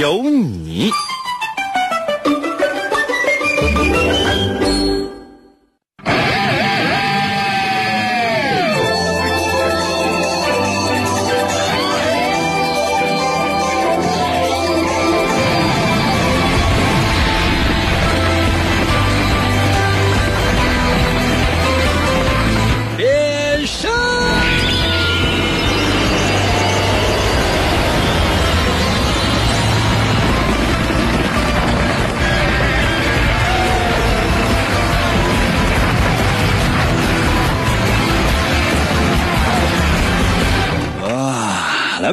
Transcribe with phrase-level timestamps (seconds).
[0.00, 0.90] 有你。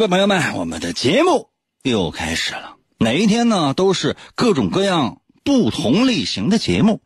[0.10, 1.52] 朋友们，我们的节目
[1.84, 2.78] 又开始了。
[2.98, 7.02] 哪一天呢，都是各种各样不同类型的节目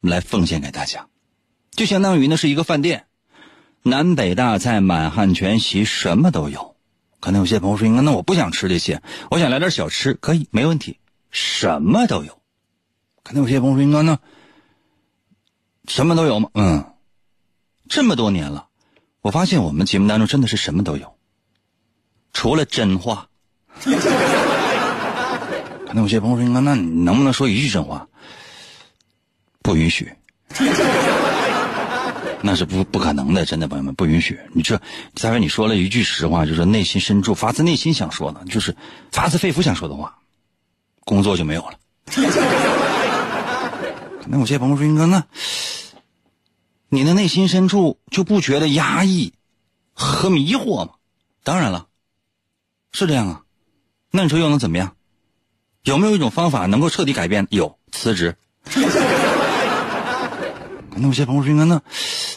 [0.00, 1.08] 来奉献给大家，
[1.72, 3.06] 就相当于呢是一个饭店，
[3.82, 6.76] 南北大菜、满汉全席，什么都有。
[7.20, 10.98] 可能有些朋友说：“那我不想吃这些，我想来点小吃，可以，没问题，
[11.30, 12.40] 什么都有。”
[13.22, 14.18] 可能有些朋友说：“应该呢，
[15.86, 16.94] 什么都有吗？”嗯，
[17.86, 18.68] 这么多年了，
[19.20, 21.13] 我发现我们节目当中真的是什么都有，
[22.34, 23.26] 除了真话。
[25.86, 28.06] 可能有些朋友说：“应该那你能不能说一句真话？”
[29.62, 30.12] 不允许。
[32.42, 34.38] 那是不不可能的，真的，朋友们不允许。
[34.52, 34.78] 你这，
[35.14, 38.76] 再说你说了一句实话，就是内心深处发自内心想说的，就是
[39.10, 40.18] 发自肺腑想说的话，
[41.04, 41.78] 工作就没有了。
[44.26, 45.24] 那有些朋友说：“英哥，那
[46.90, 49.32] 你的内心深处就不觉得压抑
[49.94, 50.92] 和迷惑吗？”
[51.44, 51.86] 当然了，
[52.94, 53.42] 是这样啊。
[54.10, 54.96] 那你说又能怎么样？
[55.82, 57.46] 有没有一种方法能够彻底改变？
[57.50, 58.36] 有，辞职。
[60.96, 61.82] 那有些朋友说：“英哥，那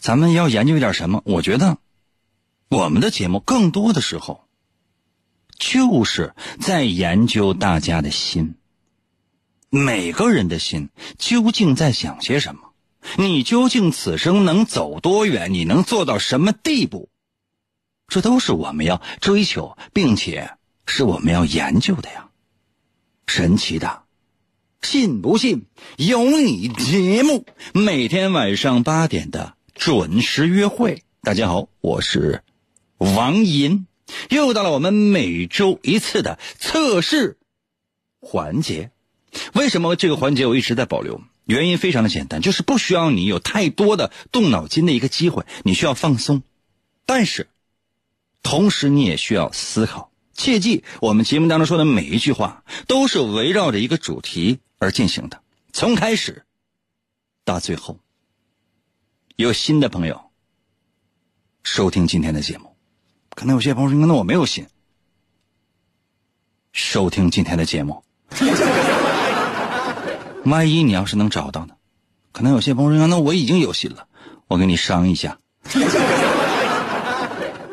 [0.02, 1.78] 咱们要研究一点什么？”我觉得，
[2.68, 4.46] 我们的节目更多的时候，
[5.58, 8.56] 就是在研究大家的心。
[9.70, 12.62] 每个人的心究竟在想些什么？
[13.18, 15.54] 你究竟此生能走多远？
[15.54, 17.08] 你能做到什么地步？
[18.08, 20.52] 这都是我们要追求，并且
[20.86, 22.30] 是我们要研究的呀。
[23.28, 24.04] 神奇的，
[24.82, 25.66] 信不信
[25.98, 27.46] 有你节目？
[27.74, 31.04] 每天晚上八点的准时约会。
[31.22, 32.44] 大家好，我是
[32.98, 33.88] 王银，
[34.30, 37.38] 又到了我们每周一次的测试
[38.22, 38.92] 环节。
[39.54, 41.22] 为什么这个环节我一直在保留？
[41.44, 46.42] 原因非常的简单，就是不需要你有太多的动脑筋的一个机会，你需要放松，
[47.06, 47.48] 但是
[48.44, 50.12] 同时你也需要思考。
[50.34, 55.42] 切记，我们节目当中说的每一句话都是围绕着一个主题而进行的，
[55.74, 56.46] 从开始
[57.44, 58.00] 到最后。
[59.36, 60.32] 有新的朋友
[61.64, 62.76] 收听今天的节目，
[63.36, 64.68] 可能有些朋友说：“那我没有心
[66.72, 68.04] 收听今天的节目。”
[70.46, 71.76] 万一你要是能找到呢？
[72.32, 74.08] 可能有些朋友说：“那我已经有心了，
[74.48, 75.40] 我跟你商一下，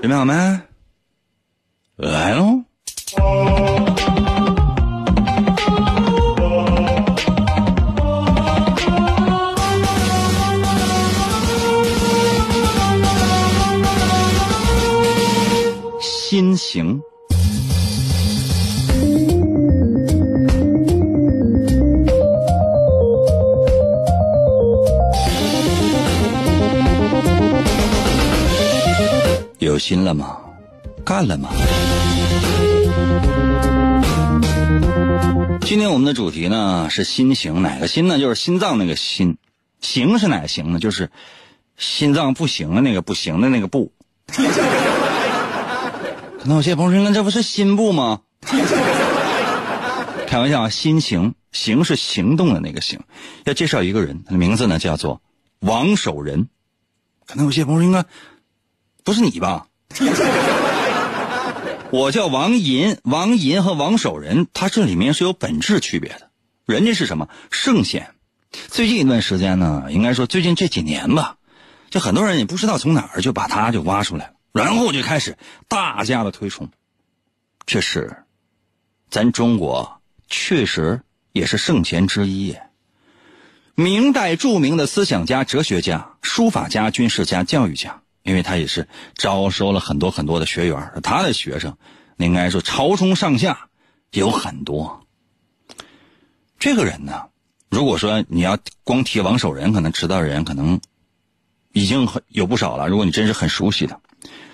[0.06, 0.34] 准备好没？
[1.96, 2.62] 来喽！”
[16.02, 17.00] 心情。
[29.74, 30.36] 有心了吗？
[31.04, 31.48] 干了吗？
[35.62, 38.20] 今天我们的主题呢是心形，哪个心呢？
[38.20, 39.36] 就是心脏那个心，
[39.80, 40.78] 形是哪个形呢？
[40.78, 41.10] 就是
[41.76, 43.90] 心脏不行的那个不行的那个不。
[46.38, 48.20] 可能有些朋友说，那这不是心部吗？
[50.28, 53.00] 开玩笑啊，心形，形是行动的那个形。
[53.42, 55.20] 要介绍一个人，他的名字呢叫做
[55.58, 56.46] 王守仁。
[57.26, 58.04] 可能有些朋友说，应该
[59.04, 59.66] 不是你吧？
[61.92, 66.30] 我叫王银，王银和王守仁，他这里面是有本质区别的。
[66.64, 68.14] 人家是什么圣贤？
[68.68, 71.36] 最近一段时间呢，应该说最近这几年吧，
[71.90, 75.36] 就很多人也不知道从哪儿就把他就挖出来了，然后就开始
[75.68, 76.70] 大家的推崇。
[77.66, 78.24] 这是
[79.10, 81.02] 咱中国确实
[81.32, 82.56] 也是圣贤之一。
[83.74, 91.76] 明代著名的思想家、哲学家、书法家、军事家、教育家，因为他也是招收了很多很多的学员，他的学生
[92.16, 93.68] 应该说朝中上下
[94.10, 95.06] 有很多。
[96.58, 97.28] 这个人呢，
[97.68, 100.80] 如果说你要光提王守仁，可能知道的人可能
[101.72, 102.88] 已经很有不少了。
[102.88, 104.00] 如果你真是很熟悉的，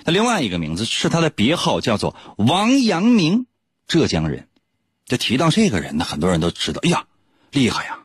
[0.04, 3.46] 那另外一个名字是他的别号，叫做王阳明，
[3.86, 4.48] 浙江人。
[5.04, 7.06] 就提到这个人呢，很多人都知道，哎呀，
[7.50, 7.98] 厉害呀！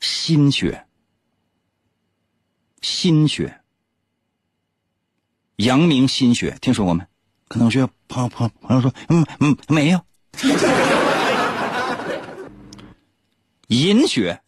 [0.00, 0.86] 心学，
[2.80, 3.59] 心学，
[5.60, 7.04] 阳明心学，听说过没？
[7.48, 10.00] 可能有些朋友朋友朋友说，嗯嗯，没有。
[13.68, 14.40] 银学，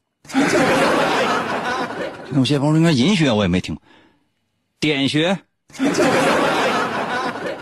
[2.32, 3.78] 有些朋友说，应该银学我也没听。
[4.80, 5.38] 点穴，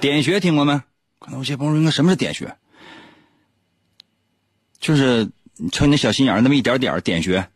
[0.01, 0.81] 点穴听过没？
[1.19, 2.57] 可能有些朋友说，应该什么是点穴？
[4.79, 5.29] 就是
[5.73, 7.47] 瞅你那小心眼那么一点点点穴，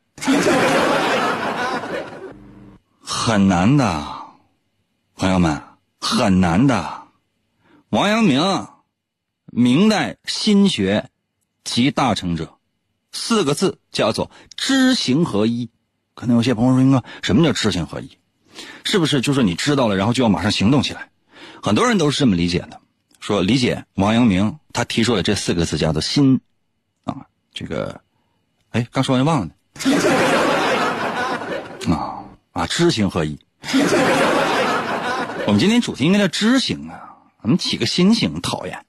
[3.00, 4.05] 很难的，
[5.17, 5.62] 朋友们，
[6.05, 7.05] 很难的。
[7.89, 8.69] 王阳明，
[9.47, 11.09] 明代心学
[11.65, 12.59] 集大成者，
[13.11, 15.71] 四个字叫做知行合一。
[16.15, 18.19] 可能有些朋友说，应该什么叫知行合一？
[18.85, 21.09] 是不是就是你知道了，然后就要马上行动起来？
[21.62, 22.79] 很多人都是这么理解的，
[23.19, 26.39] 说理解王阳明他提出的这四个字叫做心。
[27.05, 27.25] 啊
[27.55, 27.99] 这个，
[28.73, 29.55] 哎，刚说完忘了。
[31.89, 33.39] 啊啊，知行合一。
[35.46, 38.82] 我们今天主题应该叫知行啊，我们起个心行讨厌，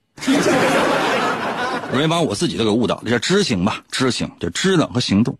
[1.92, 3.12] 容易把我自己都给误导了。
[3.12, 5.38] 叫知行吧，知行就知道和行动。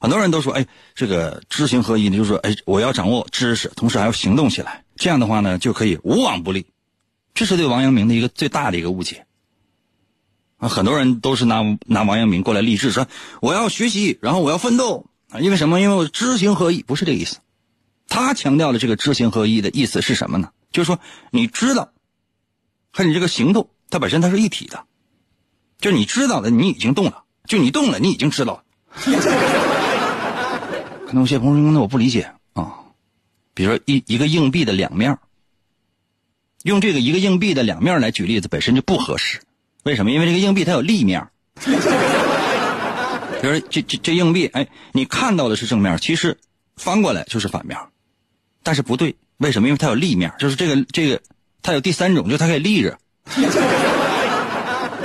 [0.00, 6.66] 很多人都说，哎，这个知行合一呢，就是说，哎，我要掌握知识，同时还要行动起来，这样的话呢，就可以无往不利。
[7.32, 9.24] 这是对王阳明的一个最大的一个误解。
[10.58, 13.06] 啊，很多人都是拿拿王阳明过来励志，说
[13.40, 15.06] 我要学习，然后我要奋斗！
[15.40, 15.80] 因为什么？
[15.80, 17.38] 因为知行合一，不是这个意思。
[18.08, 20.50] 他强调的这个知行合一的意思是什么呢？
[20.72, 20.98] 就是说，
[21.30, 21.92] 你知道
[22.90, 24.84] 和你这个行动，它本身它是一体的。
[25.78, 28.64] 就你知道的，你已经动了；就你动了，你已经知道了。
[31.06, 32.80] 可能有些朋友说：“那我不理解啊。”
[33.54, 35.18] 比如说一一个硬币的两面，
[36.64, 39.40] 用这个一个硬币的两面来举例子，本身就不合适。
[39.84, 40.10] 为什么？
[40.10, 41.28] 因为这个硬币它有立面。
[43.40, 46.38] 比如这这这硬币，哎，你看到的是正面，其实
[46.76, 47.78] 翻过来就是反面。
[48.62, 49.68] 但是不对，为什么？
[49.68, 51.20] 因为它有立面，就是这个这个，
[51.62, 52.98] 它有第三种，就它可以立着。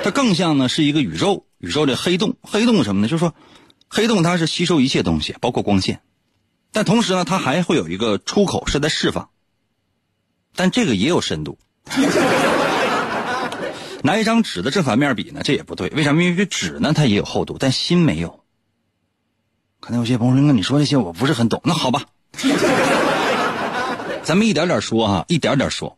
[0.04, 2.36] 它更像呢是一个宇宙，宇宙的黑洞。
[2.42, 3.08] 黑洞什么呢？
[3.08, 3.34] 就是说，
[3.88, 6.02] 黑洞它是吸收一切东西，包括光线，
[6.72, 9.30] 但同时呢，它还会有一个出口是在释放。
[10.56, 11.58] 但这个也有深度。
[14.04, 15.88] 拿一张纸的正反面比呢，这也不对。
[15.90, 16.22] 为什么？
[16.22, 18.44] 因为这纸呢，它也有厚度，但心没有。
[19.80, 22.06] 可能有些朋友说：“那你说这些我不是很懂。”那好吧，
[24.24, 25.98] 咱们一点点说哈，一点点说。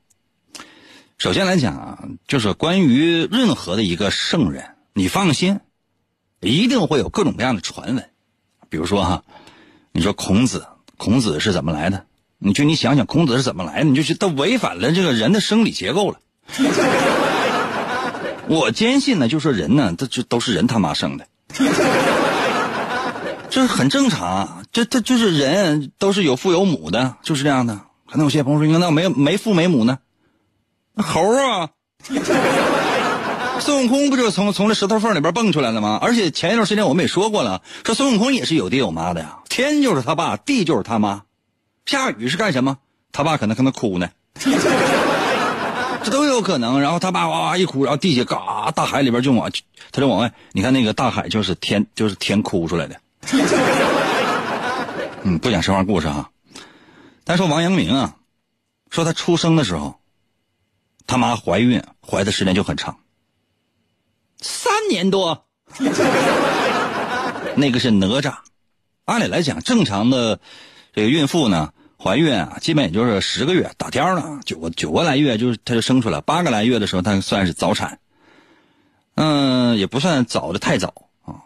[1.18, 5.60] 首先来讲啊，就是关于任何的一个圣人，你放心，
[6.40, 8.10] 一定会有各种各样的传闻。
[8.68, 9.24] 比如说哈，
[9.92, 10.66] 你说孔子，
[10.98, 12.08] 孔子是怎么来的？
[12.40, 13.86] 你就你想想，孔子是怎么来的？
[13.86, 16.20] 你就去他违反了这个人的生理结构了。
[18.48, 21.28] 我坚信呢，就说人呢，这这都是人他妈生的，
[23.50, 24.66] 这很正常。
[24.72, 27.82] 这这就是人都是有父有母的，就是这样的。
[28.16, 30.00] 可能有些朋友说，那没没父没母呢？
[30.96, 31.72] 猴啊，
[33.60, 36.00] 孙悟空不就从从这石头缝里边蹦出来的吗？
[36.02, 41.24] 而且前一段时间我们也说过了，说孙悟空也是有爹有妈的呀，天就是他爸，地就是他妈。
[41.86, 42.78] 下雨是干什么？
[43.12, 44.08] 他爸可能可能哭呢。
[46.02, 49.52] 这都有可能，然后他爸哇哇一哭，然后地下嘎，大海里边就往，
[49.92, 50.32] 他就往外。
[50.54, 52.96] 你看那个大海就是天，就是天哭出来的。
[55.24, 56.30] 嗯，不讲神话故事哈。
[57.26, 58.16] 单说王阳明啊，
[58.92, 60.00] 说他出生的时候，
[61.08, 63.00] 他妈怀孕，怀的时间就很长，
[64.40, 65.46] 三年多。
[67.58, 68.36] 那个是哪吒，
[69.06, 70.40] 按理来讲，正常的
[70.94, 71.74] 这个孕妇呢。
[71.98, 78.00] 怀孕啊，基本也就是十个月打天了，九个九个来月就是她就生出来，八个来月的时候她算是早产，
[79.16, 81.42] 嗯，也不算早的太早啊。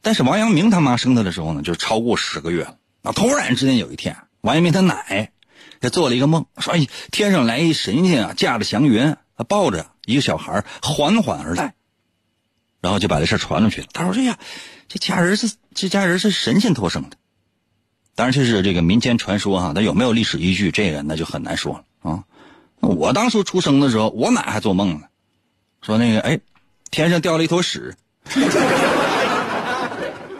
[0.00, 2.78] 但是王阳明他妈生他的时候呢，就超过十个月了。
[3.02, 5.32] 啊，突然之间有一天，王一鸣他奶
[5.80, 9.16] 他做了一个梦，说：“哎，天上来一神仙啊，驾着祥云，
[9.48, 11.74] 抱着一个小孩缓缓而来。”
[12.80, 13.88] 然后就把这事传出去了。
[13.92, 14.38] 他说：“哎呀，
[14.88, 17.16] 这家人是这家人是神仙托生的。”
[18.14, 22.24] 当然这是这个民间传说哈，它有没有历史依据，这个那就很难说了啊。
[22.80, 25.06] 我当初出生的时候，我奶还做梦呢，
[25.82, 26.38] 说那个哎，
[26.90, 27.96] 天上掉了一坨屎，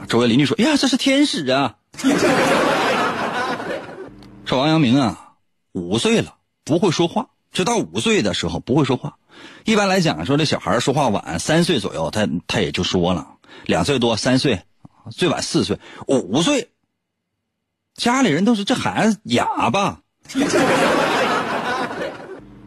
[0.09, 1.77] 周围邻居说：“呀，这是天使啊！”
[4.49, 5.35] 说王阳明啊，
[5.73, 9.19] 五岁了不会说话，直到五岁的时候不会说话。
[9.67, 13.35] 一般来讲，说这小孩说话晚，三岁左右他他也就说了，
[13.67, 14.63] 两岁多三岁，
[15.11, 16.71] 最晚四岁，五岁，
[17.95, 20.01] 家里人都是这孩子哑巴。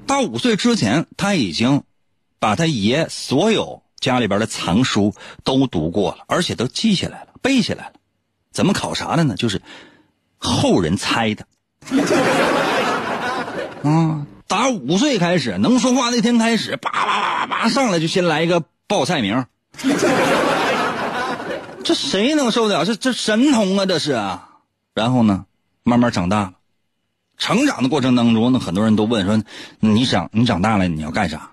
[0.06, 1.82] 到五岁之前，他已经
[2.38, 7.94] 把他爷所有家里边的藏书都读过了，而且都记下来了，背下来了。
[8.52, 9.36] 怎么考察的呢？
[9.36, 9.64] 就是
[10.38, 11.48] 后人猜的。
[13.84, 19.46] 啊， 打五岁开始能说话那天开始，叭叭叭叭叭上来就先来一个报菜名。
[21.84, 22.86] 这谁能受得了？
[22.86, 24.12] 这这神童啊，这是。
[24.94, 25.46] 然后呢，
[25.84, 26.54] 慢慢长大了。
[27.38, 29.42] 成长的过程当中，呢很多人都问说
[29.80, 31.52] ：“你长你长大了你要干啥？”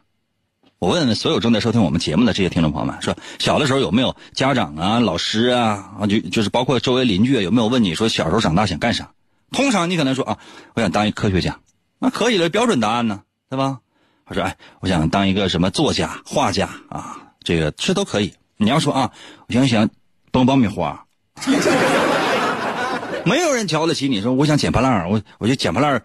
[0.78, 9.08] 我问问所有正在收听我们节目的这些听众朋友们，说小的时候有没有家长啊、老师啊啊，就就是包括周围邻居有没有问你说小时候长大想干啥？
[9.50, 10.38] 通常你可能说啊，
[10.74, 11.58] 我想当一科学家，
[11.98, 13.80] 那可以了，标准答案呢，对吧？
[14.26, 18.34] 我说哎，我想当一个什么作家、画家啊，这个这都可以。
[18.56, 19.10] 你要说啊，
[19.46, 19.88] 我想想
[20.30, 21.06] 蹦爆米花。
[23.24, 26.02] 没有人瞧得起你，说我想捡破烂我我就捡破烂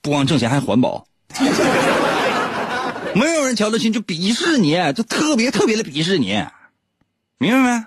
[0.00, 1.06] 不光挣钱还环保。
[3.14, 6.44] 没有人瞧得起，就鄙视你，就特别特别的鄙视你，
[7.38, 7.84] 明白没？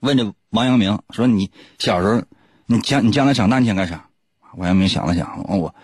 [0.00, 2.22] 问这王阳明说：“你小时候，
[2.66, 4.06] 你将你将来长大你想干啥？”
[4.54, 5.74] 王阳明想了想，我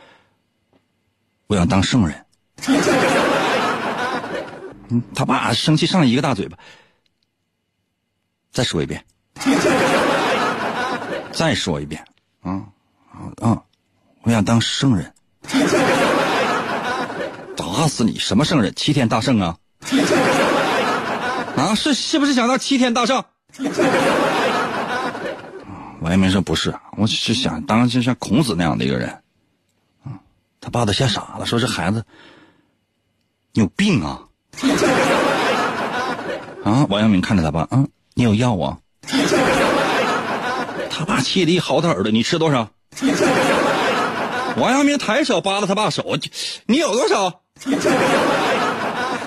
[1.46, 2.24] 我想当圣人。
[5.14, 6.56] 他爸生气上了一个大嘴巴。
[8.52, 9.04] 再说一遍，
[11.32, 12.02] 再说一遍。
[12.42, 12.62] 啊
[13.42, 13.62] 啊！
[14.22, 15.12] 我想当圣人，
[17.56, 18.18] 打死你！
[18.18, 18.72] 什么圣人？
[18.74, 19.56] 齐天大圣啊！
[21.56, 23.24] 啊，是是不是想当齐天大圣？
[26.00, 29.08] 王阳明说不是，我是想当就像孔子那样的一个人。
[30.04, 30.20] 啊，
[30.60, 32.04] 他爸都吓傻了，说这孩子
[33.52, 34.22] 你有病啊！
[36.64, 38.78] 啊，王阳明看着他爸，嗯，你有药啊？
[40.90, 42.70] 他爸气得一薅他耳朵，你吃多少？
[44.56, 46.18] 王阳明抬手扒拉他爸手，
[46.66, 47.40] 你有多少？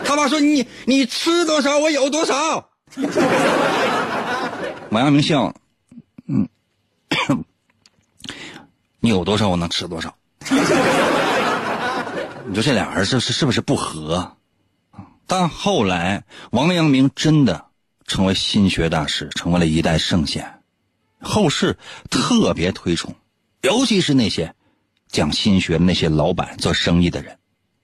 [0.05, 2.69] 他爸说你你吃多少，我有多少。
[4.89, 5.53] 王阳明笑，
[6.27, 6.47] 嗯，
[9.01, 10.15] 你有多少，我能吃多少。
[12.45, 14.35] 你说这俩人是是是不是不和？
[15.27, 17.65] 但后来王阳明真的
[18.07, 20.61] 成为心学大师，成为了一代圣贤。
[21.21, 21.77] 后世
[22.09, 23.13] 特别推崇，
[23.61, 24.55] 尤其是那些
[25.07, 27.37] 讲心学的那些老板、做生意的人。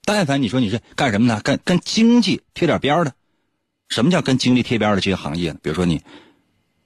[0.04, 3.14] 但凡你说你是干什么的，跟跟经济贴点边的，
[3.90, 5.60] 什么叫跟经济贴边的这些行业呢？
[5.62, 6.02] 比如说你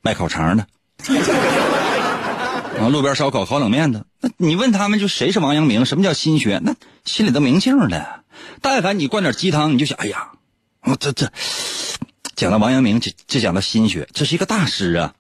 [0.02, 0.68] 卖烤肠的，
[2.80, 5.86] 啊，路边烧烤、烤冷面的，那你问他们就谁是王阳明？
[5.86, 6.62] 什么叫心学？
[6.64, 8.22] 那心里都明镜了。
[8.62, 10.30] 但凡你灌点鸡汤，你就想，哎呀，
[10.84, 11.30] 我这这
[12.36, 15.14] 讲到王阳明，这这讲到心学，这是一个大师啊。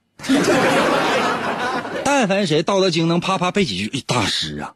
[2.05, 4.73] 但凡谁《道德经》能啪啪背几句，大师啊！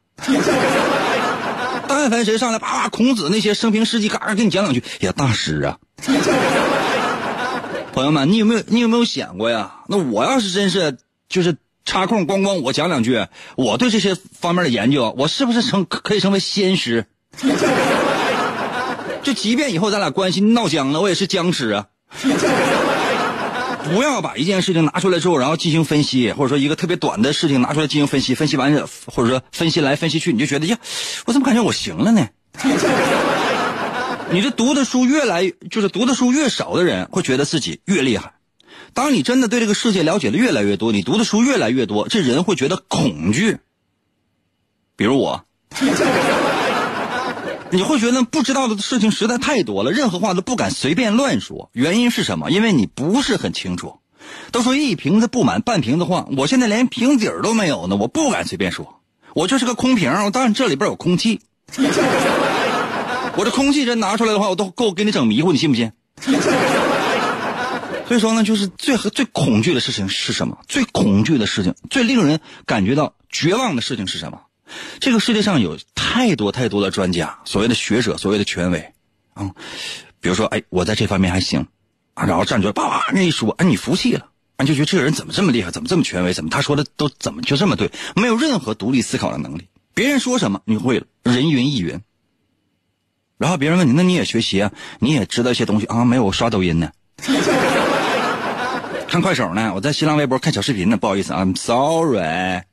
[1.88, 5.78] 但凡谁上来啪啪孔子那些生平事迹，嘎嘎给你讲两句，也大师啊！
[7.94, 9.76] 朋友们，你有没有你有没有想过呀？
[9.88, 10.98] 那我要是真是
[11.30, 13.26] 就是插空咣咣我讲两句，
[13.56, 17.06] 我对这些方面的研究，我是不是成可以成为仙师？
[19.24, 21.86] 就即便以后咱俩关系闹僵了，我也是僵尸啊！
[23.86, 30.78] 不要把一件事情拿出来之后，然后进行分析，或者说一个特别短的事情拿出来进行分析，分析完或者说分析来分析去，你就觉得呀，
[31.26, 32.28] 我怎么感觉我行了呢？
[34.32, 38.33] 你这读的书越来，就是读的书越少的人，会觉得自己越厉害。
[38.94, 43.58] 当你真的对这个世界了解的越来越多，你读的书越来越多，这人会觉得恐惧。
[44.96, 45.44] 比如我。
[47.72, 51.72] 你会觉得不知道的事情实在太多了，任何话都不敢随便乱说。
[51.74, 52.52] 原因是什么？
[52.52, 53.98] 因为你不是很清楚。
[54.52, 59.02] 都说一瓶子不满半瓶子晃，我现在连瓶底儿都没有呢，我不敢随便说。
[59.34, 61.42] 我就是个空瓶，但是这里边有空气。
[63.36, 65.92] 我这空气真拿出来的话，我都够给你整迷糊，你信不信？
[68.08, 70.60] 所以说呢，就是最最恐惧的事情是什么？
[70.68, 74.42] 最恐惧的事情，最令人感觉到绝望的事情是什么？
[75.00, 78.94] 这个世界上有太多太多的专家，所谓的学者，所谓的权威，
[79.34, 79.52] 啊，
[80.20, 81.68] 比如说，哎，我在这方面还行，
[82.14, 92.02] 啊，然后站出来，叭叭那一说，哎，你服气了，你就觉得这个人怎么这么厉害，怎么这么权威，怎么他说的都怎么就这么对，没有任何独立思考的能力，别人说什么你会了，人云亦云。
[93.38, 96.06] 然后别人问你，那你也学习啊，你也知道一些东西啊？
[96.06, 96.92] 没有，我刷抖音呢。
[99.14, 102.64] 看快手呢，我在新浪微博看小视频呢，不好意思，I'm sorry。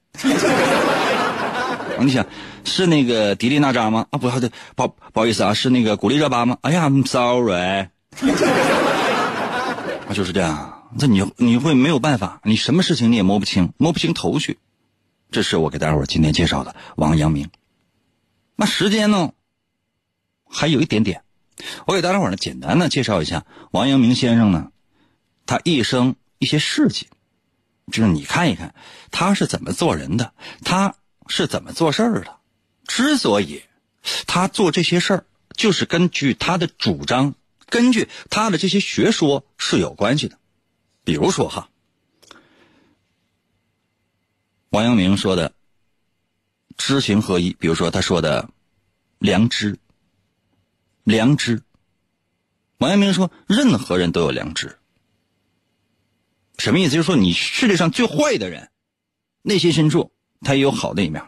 [1.99, 2.25] 你想
[2.65, 4.07] 是那个迪丽娜扎吗？
[4.09, 6.57] 啊，不好的，不不好意思啊，是那个古力热巴吗？
[6.63, 7.89] 哎呀，I'm sorry。
[10.09, 14.59] 啊，就是这样，这你你会没有办法，你什么事情你也摸不清，摸不清头绪。
[15.31, 17.51] 这是我给大伙今天介绍的王阳明。
[18.57, 19.33] 那时间呢，
[20.49, 21.21] 还有一点点，
[21.87, 24.69] 我给大家伙呢简单的介绍一下王阳明先生呢，
[25.45, 27.07] 他一生一些事迹，
[27.93, 28.75] 就是你看一看
[29.13, 30.97] 他是怎么做人的，他。
[31.33, 32.41] 是怎么做事儿的？
[32.89, 33.63] 之所以
[34.27, 40.41] 他做这些事儿，就是根据他的主张，根据他的这些学说是有关系的。
[41.05, 41.69] 比如说哈，
[44.71, 45.55] 王阳明说的
[46.77, 48.51] “知行合一”，比如说他说的
[49.21, 49.79] “良知”，
[51.05, 51.63] 良知。
[52.79, 54.80] 王阳明说，任何人都有良知。
[56.61, 56.93] 什么意思？
[56.93, 58.69] 就是说，你世界上最坏的人，
[59.43, 60.13] 内心深处。
[60.43, 61.23] 他也有好的一面，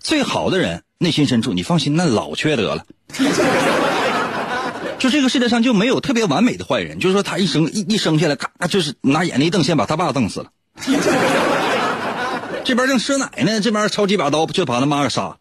[0.00, 2.84] 最好的人内心深处，你放心，那老缺德了。
[4.98, 10.50] 就这个世界上就没有特别完美的坏人，就是说他一生一一生下来，嘎，就是拿眼泪一瞪，先把他爸瞪死了。
[12.64, 15.36] 这边正吃奶呢，这边抄几把刀就把他妈给杀。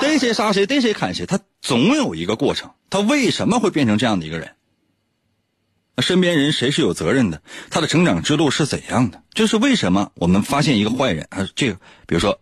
[0.00, 2.70] 逮谁杀谁，逮谁砍谁，他总有一个过程。
[2.90, 4.50] 他为什么会变成这样的一个人？
[5.96, 7.40] 那身边人谁是有责任的？
[7.70, 9.22] 他的成长之路是怎样的？
[9.32, 11.48] 就是为什么我们发现一个坏人啊？
[11.54, 12.40] 这个，比如说，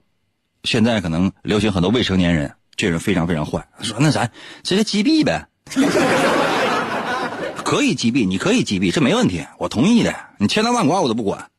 [0.64, 3.68] 现在可能流行很多未成年人，这人非常非常坏。
[3.82, 4.32] 说那咱
[4.62, 5.48] 直接击毙呗，
[7.62, 10.14] 可以击毙，你可以击毙，这没问题，我同意的。
[10.38, 11.50] 你千刀万剐我都不管。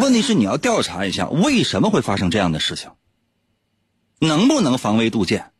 [0.00, 2.90] 问题是你要调查一下为什么会发生这样的事情，
[4.18, 5.52] 能不能防微杜渐？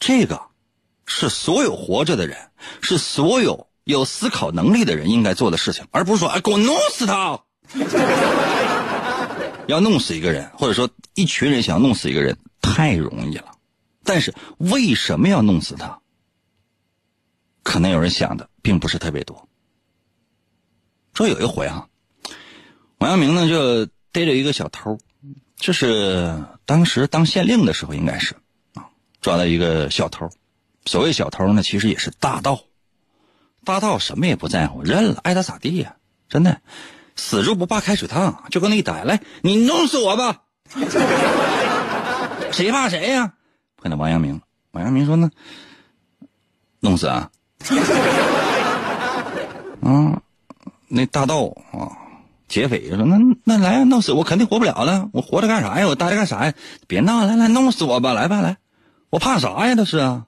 [0.00, 0.47] 这个。
[1.08, 2.36] 是所有活着的人，
[2.82, 7.40] 是所有有思考能力的人应该做的事情，而不是说，哎，给我弄死他。
[9.66, 13.52] 要弄死一个人，或者说一群人想要弄死一个人，太容易了。
[14.04, 16.00] 但是为什么要弄死他？
[17.62, 19.48] 可能有人想的并不是特别多。
[21.14, 21.88] 说有一回啊，
[22.98, 24.98] 王阳明呢就逮着一个小偷，
[25.56, 28.36] 就是当时当县令的时候，应该是
[28.74, 28.88] 啊，
[29.20, 30.30] 抓到一个小偷。
[30.84, 32.60] 所谓小偷呢，其实也是大盗。
[33.64, 35.96] 大盗什么也不在乎，认了，爱咋咋地呀！
[36.28, 36.60] 真的，
[37.16, 40.42] 死猪不怕开水烫，就跟那一逮来，你弄死我吧！
[42.50, 43.34] 谁怕谁呀？
[43.76, 45.30] 碰到王阳明，王阳明说呢，
[46.80, 47.30] 弄死啊！
[49.82, 50.22] 啊，
[50.88, 51.92] 那大盗啊，
[52.48, 55.10] 劫匪说那那来弄死我，肯定活不了了。
[55.12, 55.86] 我活着干啥呀？
[55.86, 56.54] 我待着干啥呀？
[56.86, 58.56] 别闹，来来弄死我吧，来吧来，
[59.10, 59.74] 我怕啥呀？
[59.74, 60.24] 这是啊。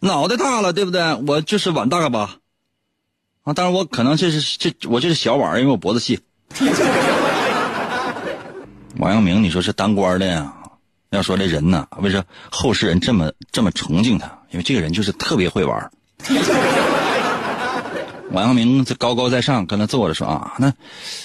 [0.00, 1.14] 脑袋大了，对不对？
[1.26, 2.36] 我就是碗大吧，
[3.44, 3.52] 啊！
[3.52, 6.20] 当然我可能这是这我这是小碗，因为我脖子细。
[8.96, 10.52] 王阳明，你说是当官的呀？
[11.10, 14.26] 要说这人呢，为啥后世人这么这么崇敬他？
[14.50, 15.90] 因为这个人就是特别会玩。
[18.30, 20.72] 王阳明这高高在上，跟他坐着说啊，那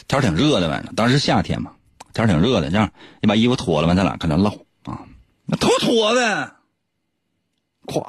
[0.08, 1.72] 天挺热的，反正当时夏天嘛，
[2.14, 4.50] 天挺热的，这样你把衣服脱了吧，咱俩搁那唠
[4.84, 5.00] 啊，
[5.46, 6.52] 那脱脱呗，
[7.86, 8.06] 咵。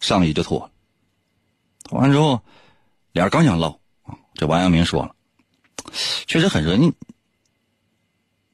[0.00, 0.70] 上衣就脱了，
[1.84, 2.40] 脱完之后，
[3.12, 3.78] 俩人刚想唠，
[4.34, 5.14] 这王阳明说了
[6.26, 6.92] ：“确实很热，你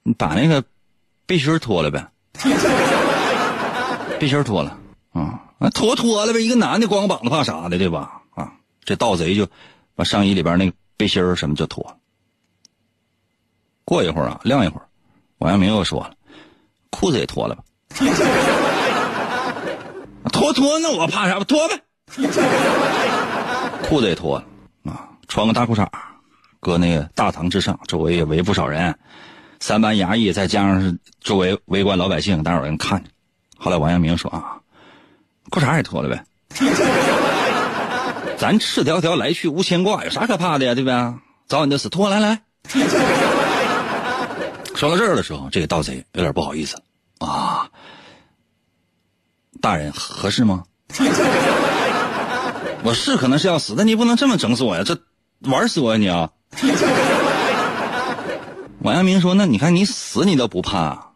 [0.02, 0.64] 你把那个
[1.26, 2.10] 背心脱了呗，
[4.18, 4.78] 背心脱了
[5.12, 8.22] 啊，脱脱了呗，一个男的光膀子怕啥的，对吧？
[8.34, 8.52] 啊，
[8.84, 9.46] 这盗贼就
[9.94, 11.96] 把上衣里边那个背心什么就脱了。
[13.84, 14.88] 过一会儿啊，晾一会儿，
[15.38, 16.16] 王阳明又说了，
[16.90, 17.64] 裤子也脱了吧。”
[20.32, 21.38] 脱脱，那我怕啥？
[21.40, 21.80] 脱呗，
[23.82, 24.44] 裤子也脱了
[24.90, 25.86] 啊，穿个大裤衩，
[26.60, 28.96] 搁那个大堂之上，周围也围不少人，
[29.60, 33.10] 三班衙役再加上是周围围观老百姓，大有人看着。
[33.56, 34.60] 后来王阳明说啊，
[35.50, 36.24] 裤衩也脱了呗，
[38.38, 40.74] 咱赤条条来去无牵挂，有啥可怕的呀？
[40.74, 41.20] 对吧？
[41.46, 42.42] 早晚就死，脱来来。
[44.74, 46.82] 说到这儿的时候，这个盗贼有点不好意思
[47.18, 47.68] 啊。
[49.64, 50.64] 大人合适吗？
[52.84, 54.84] 我是可能是要死，但你不能这么整死我呀！
[54.84, 55.00] 这
[55.50, 56.30] 玩死我呀你啊！
[58.80, 61.12] 王阳明说：“那你看你死你都不怕，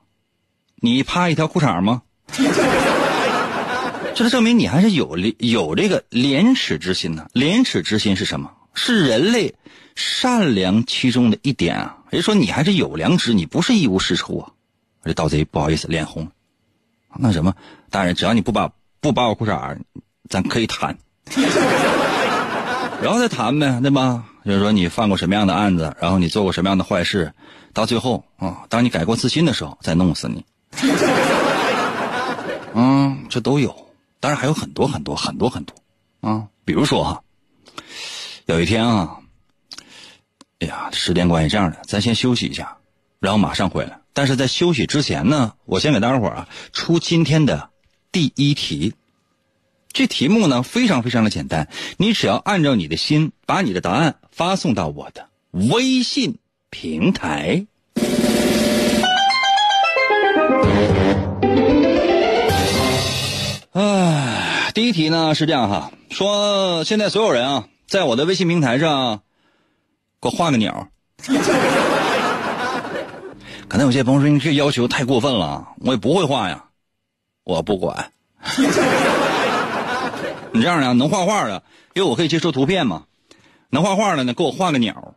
[0.76, 2.00] 你怕一条裤衩吗？”
[4.16, 7.26] 这证明你还是有有这个廉耻之心呢。
[7.34, 8.50] 廉耻之心是什么？
[8.72, 9.54] 是人类
[9.94, 11.98] 善良其中的一点啊。
[12.12, 14.48] 也就说你还是有良知，你不是一无是处啊。
[15.04, 16.26] 这盗贼不好意思，脸红。
[17.16, 17.54] 那什么，
[17.90, 19.76] 大人，只要你不把不把我裤衩，
[20.28, 20.96] 咱可以谈。
[23.00, 24.24] 然后再谈呗，对吧？
[24.44, 27.32] 就是说你犯过什么样的案子，然后你做过什么样的坏事，
[27.72, 30.44] 到最后啊，当你改过自新的时候，再弄死你。
[32.74, 33.88] 嗯，这都有，
[34.20, 35.74] 当然还有很多很多很多很多
[36.20, 37.22] 啊，比如说哈，
[38.46, 39.18] 有一天啊，
[40.60, 42.76] 哎呀，时间关系这样的，咱先休息一下，
[43.20, 43.97] 然后马上回来。
[44.12, 47.70] 但是在休息之前呢，我先给大家伙啊出今天的
[48.10, 48.94] 第一题。
[49.92, 56.38] 这题目呢非常非常的简单，你只要按照你的心把你的答案发送到我的微信
[56.70, 57.66] 平台。
[63.72, 69.22] 唉，第一题呢是这样哈，说现在所有人啊，在我的微信平台上
[70.20, 70.88] 给我画个鸟。
[73.68, 76.64] 可能有些朋友说你这要求太过分了，我也不会画呀，
[77.44, 78.12] 我不管。
[80.52, 83.04] 你这样的能画画的，因为我可以接收图片嘛。
[83.68, 85.14] 能画画的呢，给我画个鸟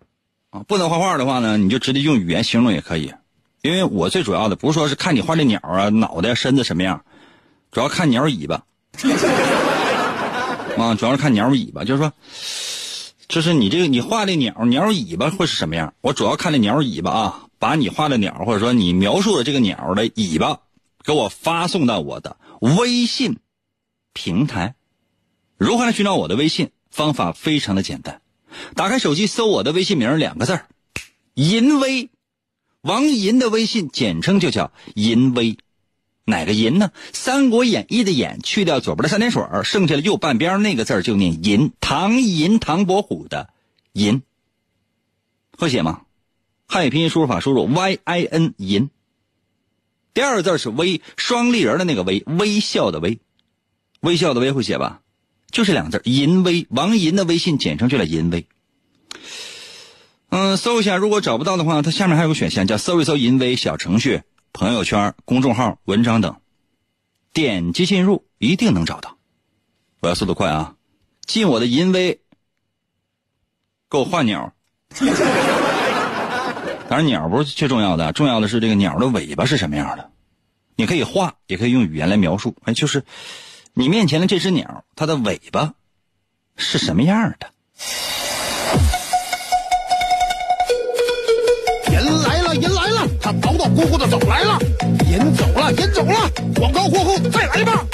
[0.49, 0.63] 啊。
[0.67, 3.13] 不能画画的话呢，你就直接用语言形容也可以。
[3.61, 7.05] 因为我最主要的不是说是看你画的鸟啊，脑袋身子什么样，
[7.71, 8.63] 主要看鸟尾巴。
[10.77, 12.11] 啊，主要是看鸟尾巴，就是说，
[13.29, 15.93] 就是你这个你画的鸟鸟尾巴会是什么样？
[16.01, 20.61] 我主要看这鸟尾巴啊，把你画的鸟或者说你描述的这个鸟的尾巴，
[21.03, 23.37] 给我发送到我的微信
[24.13, 24.73] 平台。
[25.57, 26.71] 如何来寻找我的微信？
[26.89, 28.19] 方法非常的简单，
[28.73, 30.67] 打开手机搜我的微信名两个字儿，
[31.35, 32.09] 银威，
[32.81, 35.55] 王银的微信简称就叫银威，
[36.25, 36.91] 哪个银呢？
[37.13, 43.53] 《三国演义》的演去掉左边的三点水剩下的右半边那个字就念银，唐银唐伯虎的
[43.93, 44.23] 银，
[45.57, 46.01] 会写吗？
[46.71, 48.89] 汉语拼音输入法输入 y i n 银，
[50.13, 53.19] 第二个字是微，双立人的那个微，微笑的微，
[53.99, 55.01] 微笑的微会写吧？
[55.51, 58.47] 就这两个字，银微，王银的微信简称就叫银微。
[60.29, 64.21] 嗯，搜一下，如果找不到的话，它下面还有个选项叫搜一搜银微小程序、
[64.53, 66.37] 朋友圈、公众号、文章等，
[67.33, 69.17] 点击进入一定能找到。
[69.99, 70.75] 我要速度快啊！
[71.25, 72.21] 进我的银威，
[73.89, 74.53] 给我换鸟。
[76.91, 80.09] 当然，鸟不是最重要的，重要的是这个鸟的尾巴是什么样的。
[80.75, 82.53] 你可以画，也可以用语言来描述。
[82.65, 83.05] 哎，就是。
[83.73, 85.73] 你面前的这只鸟，它的尾巴
[86.57, 87.47] 是什么样的？
[91.89, 94.59] 人来了，人来了，他叨叨咕咕的走来了，
[95.09, 97.85] 人走了，人走了，广告过后再来吧。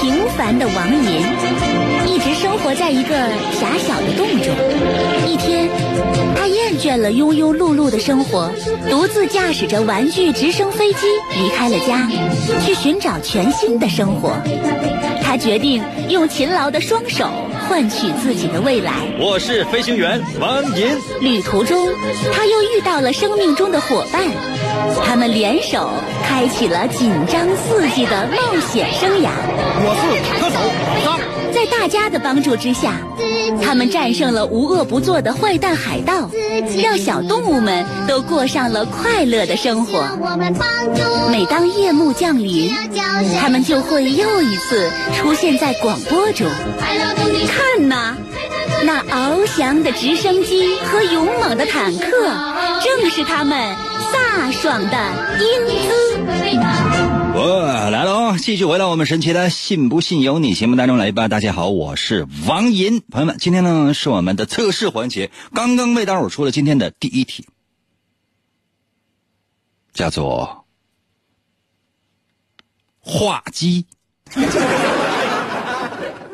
[0.00, 1.26] 平凡的王银
[2.62, 3.14] 活在一个
[3.52, 4.54] 狭小的洞中，
[5.26, 5.68] 一天。
[6.36, 8.50] 他厌倦了庸庸碌碌的生活，
[8.88, 12.08] 独自驾驶着玩具直升飞机离开了家，
[12.64, 14.32] 去寻找全新的生活。
[15.22, 17.28] 他决定用勤劳的双手
[17.68, 18.92] 换取自己的未来。
[19.20, 20.86] 我是飞行员王银。
[21.20, 21.88] 旅途中，
[22.32, 24.22] 他又遇到了生命中的伙伴，
[25.04, 25.90] 他们联手
[26.24, 29.28] 开启了紧张刺激的冒险生涯。
[29.80, 30.56] 我是坦克手
[31.04, 31.37] 老张。
[31.58, 33.00] 在大家的帮助之下，
[33.64, 36.30] 他们战胜了无恶不作的坏蛋海盗，
[36.80, 40.04] 让小动物们都过上了快乐的生活。
[41.32, 42.70] 每当夜幕降临，
[43.40, 46.46] 他们就会又一次出现在广播中。
[46.78, 48.14] 看呐，
[48.84, 52.08] 那翱翔的直升机和勇猛的坦克，
[52.84, 53.74] 正是他们
[54.12, 54.96] 飒爽的
[55.40, 56.87] 英姿。
[57.40, 58.36] 我来了啊！
[58.36, 61.28] 继续回到我们神奇的“信不信由你”节目当中来吧。
[61.28, 67.46] 大家好，我是王银，朋友们，今天呢是我们的测试环节，刚刚为大伙出了今天的第一题，
[69.92, 70.64] 叫做
[72.98, 73.86] 画鸡，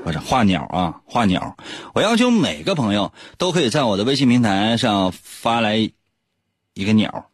[0.04, 1.58] 不是画鸟啊，画鸟。
[1.92, 5.90] 我要求每个朋友都可以在我的微信平台上发来
[6.72, 7.28] 一个鸟。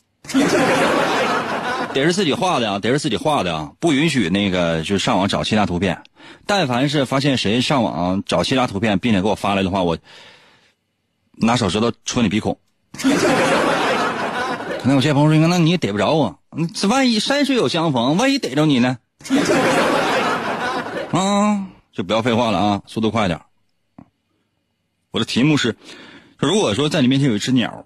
[1.93, 6.03] 得是自己画的啊，得是自己画的啊，不允许那个就上网找其他图片。
[6.47, 9.99] 但凡是发现谁上网找其他图片，并且给我发来的话，我
[11.33, 12.59] 拿手指头戳你鼻孔。
[12.93, 16.39] 可能有些朋友说：“那你也逮不着我，
[16.75, 18.99] 这万一山水有相逢，万一逮着你呢？”
[21.13, 23.41] 啊，就不要废话了啊，速度快点。
[25.11, 25.77] 我的题目是：
[26.39, 27.85] 如果说在你面前有一只鸟。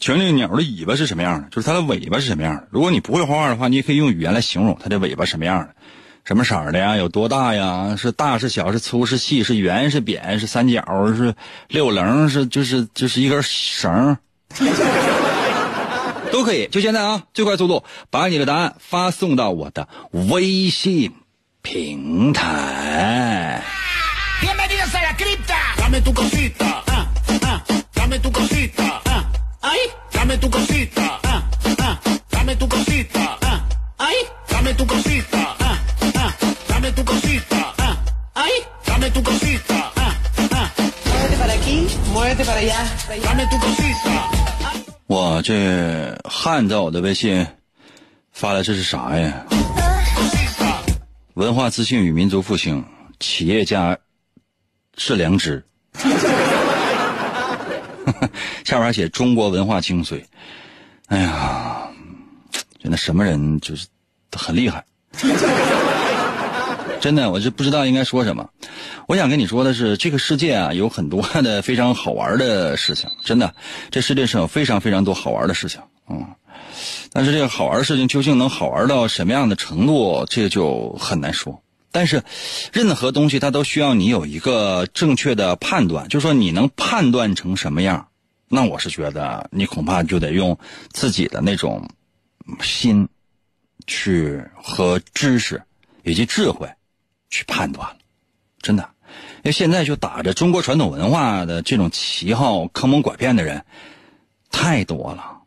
[0.00, 1.48] 请问这个鸟的尾巴是什么样的？
[1.50, 2.66] 就是它的尾巴是什么样的？
[2.70, 5.74] 如果你不会画画的话，你也可以用语言来形容它的尾巴什么样的，
[6.24, 6.96] 什么色儿的呀？
[6.96, 7.96] 有多大呀？
[7.98, 8.72] 是大是小？
[8.72, 9.42] 是粗是细？
[9.42, 10.40] 是圆是扁？
[10.40, 10.82] 是三角？
[11.14, 11.34] 是
[11.68, 12.30] 六棱？
[12.30, 14.16] 是就是就是一根绳
[16.32, 16.66] 都可以。
[16.68, 21.12] 就现在啊，最快速度把你的答案发送到我的微信
[21.60, 23.62] 平台。
[45.06, 47.46] 我这汉在我的微信
[48.32, 49.46] 发的这是啥呀？
[51.34, 52.84] 文化自信与民族复兴，
[53.18, 53.96] 企业家
[54.96, 55.64] 是良知。
[58.64, 60.22] 下边写中国文化精髓。
[61.06, 61.88] 哎呀，
[62.82, 63.86] 真的什么人就是
[64.36, 64.84] 很厉害。
[67.00, 68.50] 真的，我就不知道应该说什么。
[69.06, 73.10] 我想跟你说的是，这个世界啊，有很多的非常好玩的事情。
[73.24, 73.54] 真的，
[73.90, 75.80] 这世界上有非常非常多好玩的事情。
[76.08, 76.26] 嗯，
[77.12, 81.62] 但是这个好玩的事情究竟能好玩到什么样的程度，这就很难说。
[81.90, 82.22] 但是，
[82.72, 88.06] 任何东西它都需要你有一个正确的判断，就是说你能判断成什么样，
[88.50, 90.58] 那我是觉得你恐怕就得用
[90.90, 91.88] 自己的那种
[92.60, 93.08] 心
[93.86, 95.62] 去和知识
[96.02, 96.68] 以及智慧。
[97.32, 97.96] 去判断了，
[98.60, 98.90] 真的，
[99.36, 103.64] 因为现在就打着中国传统文化的这种旗号坑蒙拐骗的人
[104.50, 105.42] 太多了，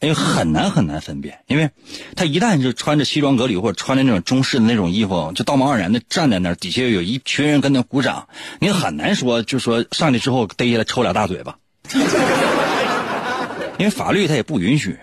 [0.00, 1.70] 因为很难很难分辨，因为
[2.14, 8.28] 他一旦是穿着西装革履或者穿着那种中式的那种衣服，就道貌岸然的站在那儿，底下有一群人跟那鼓掌，
[8.60, 11.56] 你很难说就说上去之后逮下来抽俩大嘴巴，
[13.78, 14.98] 因为法律他也不允许，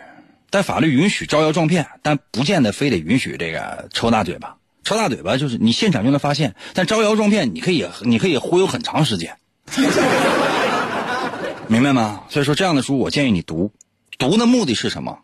[0.49, 4.55] 但法律允许招摇撞骗，但不见得非得允许这个抽大嘴巴。
[4.83, 9.37] 抽大嘴巴就是你现场就能发现，但招摇撞骗你可以你可以忽悠很长时间，
[11.67, 12.23] 明白吗？
[12.29, 13.71] 所以说这样的书我建议你读，
[14.17, 15.19] 读的目的是什么？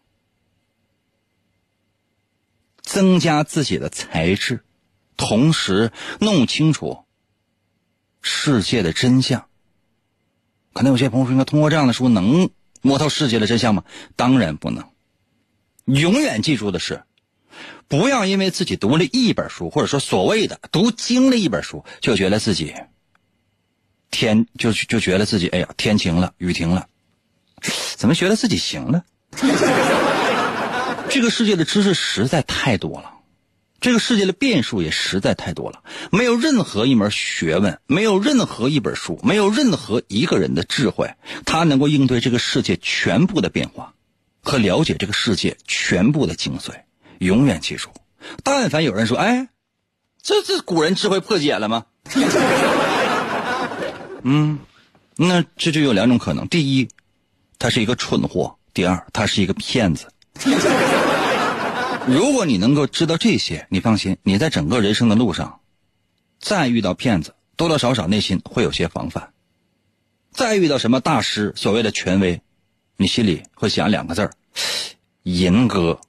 [2.83, 4.63] 增加自己的才智，
[5.17, 6.99] 同时弄清楚
[8.21, 9.47] 世界的真相。
[10.75, 12.49] 可能有些朋友说，应该通过这样的书能
[12.81, 13.85] 摸透世界的真相吗？
[14.17, 14.83] 当然不能。
[15.85, 17.01] 永远记住的是。
[17.87, 22.73] 不要因为自己读了一本书，或者说所谓的读精了一本书，就觉得自己
[24.11, 26.87] 天就就觉得自己哎呀天晴了雨停了，
[27.95, 29.05] 怎么觉得自己行了？
[31.09, 33.14] 这个世界的知识实在太多了，
[33.81, 35.83] 这个世界的变数也实在太多了。
[36.11, 41.13] 没有任何一门学问，没有任何一本书，没有任何一个人的智慧，
[41.45, 43.93] 他能够应对这个世界全部的变化
[44.41, 46.71] 和了解这个世界全部的精髓。
[47.19, 47.89] 永远记住，
[48.43, 49.47] 但凡有人说：“哎，
[50.21, 51.85] 这这古人智慧破解了吗？”
[54.23, 54.59] 嗯，
[55.15, 56.89] 那这就有两种可能：第一，
[57.59, 60.07] 他是一个蠢货；第二，他是一个骗子。
[62.07, 65.59] 如果你能够知道这些，你放心，你在整个人生的路上，
[66.39, 69.29] 再遇到骗子，多多少少内心会有些防范；
[70.31, 72.41] 再遇到什么大师、所谓的权威，
[72.97, 74.31] 你心里会想两个字儿：
[75.23, 75.99] 银哥。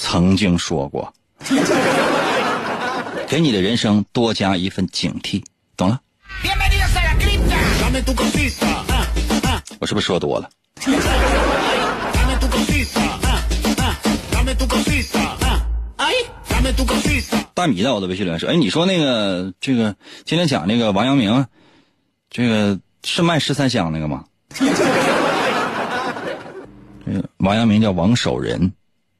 [0.00, 1.12] 曾经说过，
[3.26, 5.42] 给你的人生多加一份警惕，
[5.76, 6.00] 懂了？
[9.80, 10.48] 我是不是说多了？
[17.54, 21.44] 大米在我的微信里面说：“哎，你说那个这个今天讲那个王阳明，
[22.30, 24.24] 这个是卖十三香那个吗？
[27.38, 28.72] 王阳明叫王守仁。”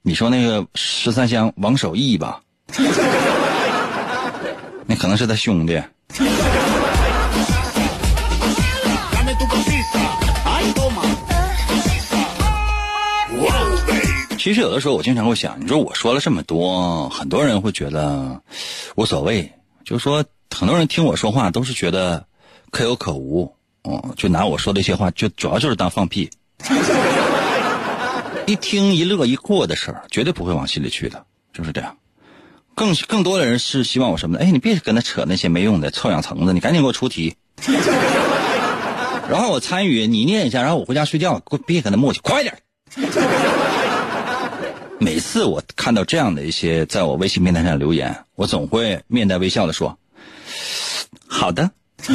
[0.03, 2.41] 你说那个十三香王守义吧？
[4.87, 5.83] 那可能是他兄弟。
[14.39, 18.41] 其实有的时候我经常会想，你说我说了这么多，很多人会觉得
[18.95, 19.53] 无所谓，
[19.85, 20.25] 就是说
[20.55, 22.25] 很多人听我说话都是觉得
[22.71, 26.31] 可有可无，嗯，就拿我说的一些话，就主要就是当放屁。
[28.47, 31.97] 一听一乐一过的事儿，绝对不会往心里去的，就是这样。
[32.75, 34.45] 更更多的人是希望我什么呢？
[34.45, 37.35] 哎，你别跟他扯那些没用的臭氧层子，你赶紧给我出题。
[39.29, 41.43] 然后我参与，你念一下，然后我回家睡觉。
[41.67, 42.63] 别跟他磨叽，快点。
[45.01, 49.97] 每次我看到这样的一些在我微信平台上留言，我总会面带微笑的说
[51.27, 51.71] ：“好的。”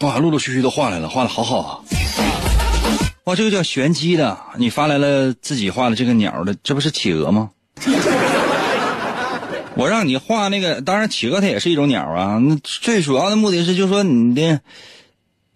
[0.00, 1.80] 哇，陆陆续续都画来了，画的好好啊！
[3.24, 7.50] 哇，这个叫玄机的，你发来了自己画的这个鸟的，这不是企鹅吗？
[9.76, 12.38] 我让你画那个，当然企鹅它也是一种鸟啊。
[12.38, 14.60] 那最主要的目的是，就是说你的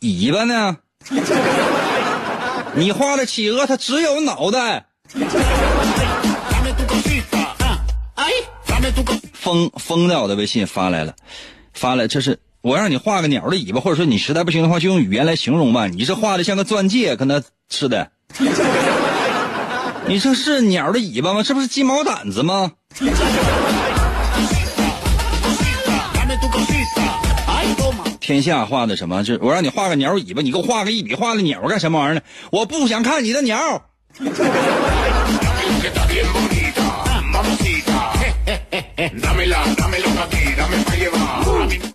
[0.00, 0.78] 尾巴呢？
[2.75, 4.87] 你画的企鹅，它只有脑袋。
[9.33, 11.14] 疯疯在我的微信发来了，
[11.73, 15.87] 发来这是我让你画个鸟的尾巴，或者说你实在不行的话，就用语言来形容吧。
[15.87, 18.11] 你这画的像个钻戒，跟那似的。
[20.07, 21.42] 你这是鸟的尾巴吗？
[21.42, 22.73] 这不是鸡毛掸子吗？
[28.29, 29.25] 天下画的什么？
[29.25, 32.21] 就我让你画个鸟尾巴，你给我画个一笔画的鸟干什么玩意儿呢？
[32.53, 33.57] 我不想看你的鸟。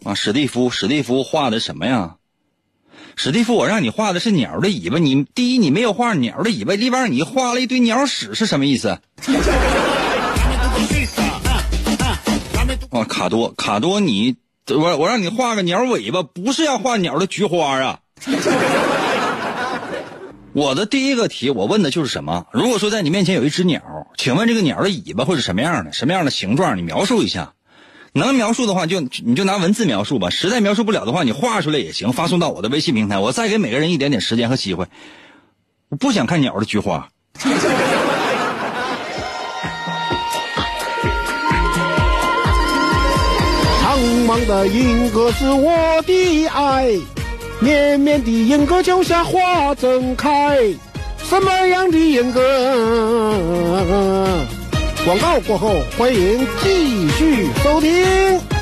[0.04, 2.16] 啊，史蒂夫，史蒂夫画的什么呀？
[3.16, 8.98] 史蒂夫，我让你画的是鸟的尾巴，你第一你没有画鸟的尾巴，另外你画了一堆鸟屎，是什么意思？
[12.90, 14.36] 啊，卡多，卡多，你
[14.70, 18.00] 我我让你画个鸟尾巴，不是要画鸟的菊花啊。
[20.54, 22.46] 我的第一个题，我问的就是什么？
[22.54, 23.82] 如果说在你面前有一只鸟，
[24.18, 25.92] 请问这个鸟的尾巴会是什么样的？
[25.92, 26.78] 什么样的形状？
[26.78, 27.54] 你描述一下。
[28.14, 30.30] 能描述的话，就你就拿文字描述吧。
[30.30, 33.18] 实在描述不了的话，你画出来也行，发送到我的微信平台。
[33.18, 34.86] 我再给每个人一点点时间和机会。
[35.90, 37.10] 我不想看鸟的菊花。
[43.94, 46.90] 茫茫的银河是我的爱，
[47.60, 50.58] 绵绵的银河就像花正开。
[51.24, 52.42] 什么样的银河？
[55.06, 58.53] 广告过后，欢迎继续收听。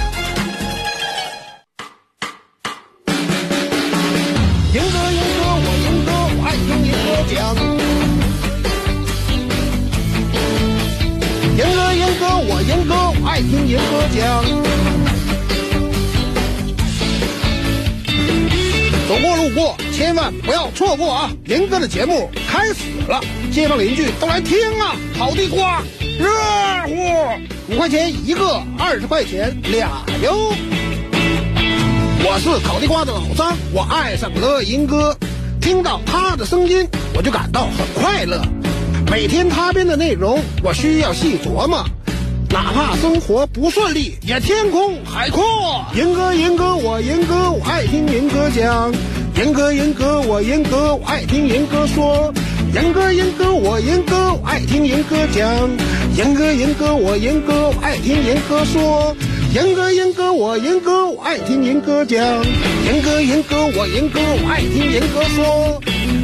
[20.46, 21.32] 不要错过啊！
[21.46, 24.96] 银哥的节目开始了，街坊邻居都来听啊！
[25.18, 25.82] 好地瓜。
[26.20, 26.28] 热
[26.86, 29.90] 乎，五块钱一个，二十块钱俩
[30.22, 30.54] 哟。
[32.24, 35.18] 我是烤地瓜的老张，我爱上了银哥，
[35.60, 38.42] 听到他的声音，我就感到很快乐。
[39.10, 41.84] 每天他编的内容，我需要细琢磨，
[42.50, 45.86] 哪怕生活不顺利，也天空海阔。
[45.96, 48.94] 银哥，银哥，我银哥，我爱听银哥讲。
[49.42, 52.32] 严哥，严哥，我严哥，我爱听严哥说。
[52.76, 55.68] 严哥，严哥，我严哥，我爱听严哥讲。
[56.16, 59.16] 严哥，严哥，我严哥，我爱听严哥说。
[59.52, 62.24] 严哥，严哥，我严哥，我爱听严哥讲。
[62.86, 65.82] 严哥，严哥，我严哥，我爱听严哥说。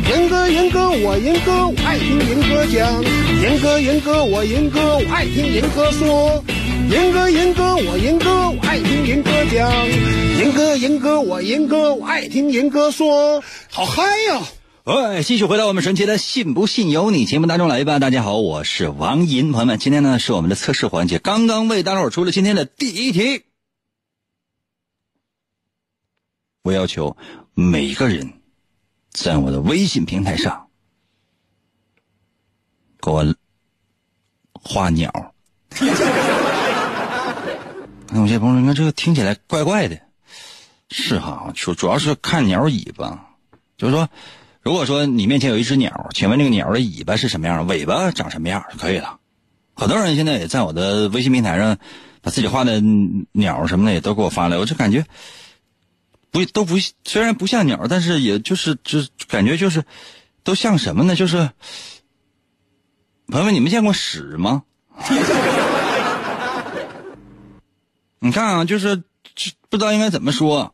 [0.07, 3.03] 严哥，严哥，我严哥，我爱听严哥讲。
[3.41, 6.43] 严哥，严哥，我严哥，我爱听严哥说。
[6.91, 9.06] 严哥，严哥，我严哥，我爱听。
[10.87, 13.43] 严哥，我严哥，我爱听严哥说。
[13.69, 14.41] 好嗨呀！
[14.85, 17.99] 哎，继续回到我们神奇的“信不信由你”节目当中来吧。
[17.99, 23.43] 大家好，我是王银，朋友们，今天呢是我们的测试环节，刚刚为大伙儿出了今天的第一题。
[26.63, 27.17] 我要求
[27.53, 28.35] 每个人
[29.11, 30.67] 在我的微信平台上
[33.01, 33.35] 给我
[34.53, 35.33] 画鸟。
[38.09, 39.99] 那有些朋友说，这个听起来怪怪的，
[40.89, 43.27] 是哈，主主要是看鸟尾巴，
[43.77, 44.09] 就是说。
[44.63, 47.65] 如果说你面前有一只鸟，请问这个鸟的尾巴是什么样？
[47.67, 49.17] 尾巴长什么样就可以了。
[49.73, 51.77] 很多人现在也在我的微信平台上，
[52.21, 52.81] 把自己画的
[53.31, 55.05] 鸟什么的也都给我发来，我就感觉
[56.31, 59.85] 不都不虽然不像鸟，但是也就是就感觉就是
[60.43, 61.15] 都像什么呢？
[61.15, 61.49] 就是
[63.27, 64.63] 朋友们，你们见过屎吗？
[68.19, 69.01] 你看啊，就是
[69.69, 70.73] 不知道应该怎么说，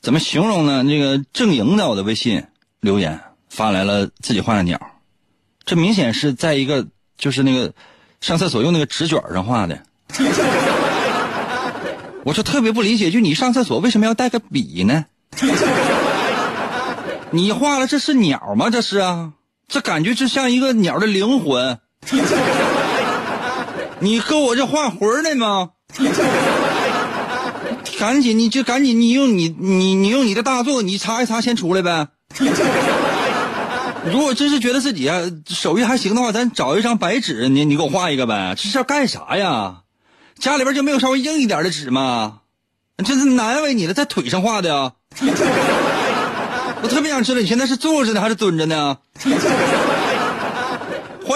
[0.00, 0.82] 怎么形容呢？
[0.82, 2.44] 那个正营在我的微信。
[2.80, 4.80] 留言发来了自己画的鸟，
[5.66, 6.86] 这明显是在一个
[7.18, 7.74] 就是那个
[8.22, 9.82] 上厕所用那个纸卷上画的。
[12.24, 15.04] 我就特别不理解，就你上厕所为什么要带个笔呢？
[17.32, 18.70] 你画了这是鸟吗？
[18.70, 19.34] 这是啊，
[19.68, 21.78] 这感觉就像一个鸟的灵魂。
[24.00, 25.72] 你和我这画魂呢吗？
[27.98, 32.08] 赶紧，你就赶紧，你用你你你用你的大作，你擦一擦，先出来呗。
[34.10, 38.54] 如果真是觉得自己啊手艺还行的话，咱找一张白纸，你你给我画一个呗。
[38.56, 39.82] 这是要干啥呀？
[40.38, 42.38] 家里边就没有稍微硬一点的纸吗？
[43.04, 44.92] 这是难为你了，在腿上画的呀。
[46.82, 48.96] 我特别想知道你现在是坐着呢还是蹲着呢？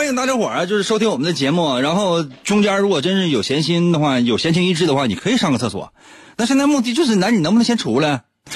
[0.05, 1.79] 欢迎大家伙儿啊，就是收听我们的节目。
[1.79, 5.95] 然后中间如果真是有闲心的话，有闲情逸致的话，你可以上个厕所。
[6.37, 8.25] 那现在目的就是，男，你能不能先出来？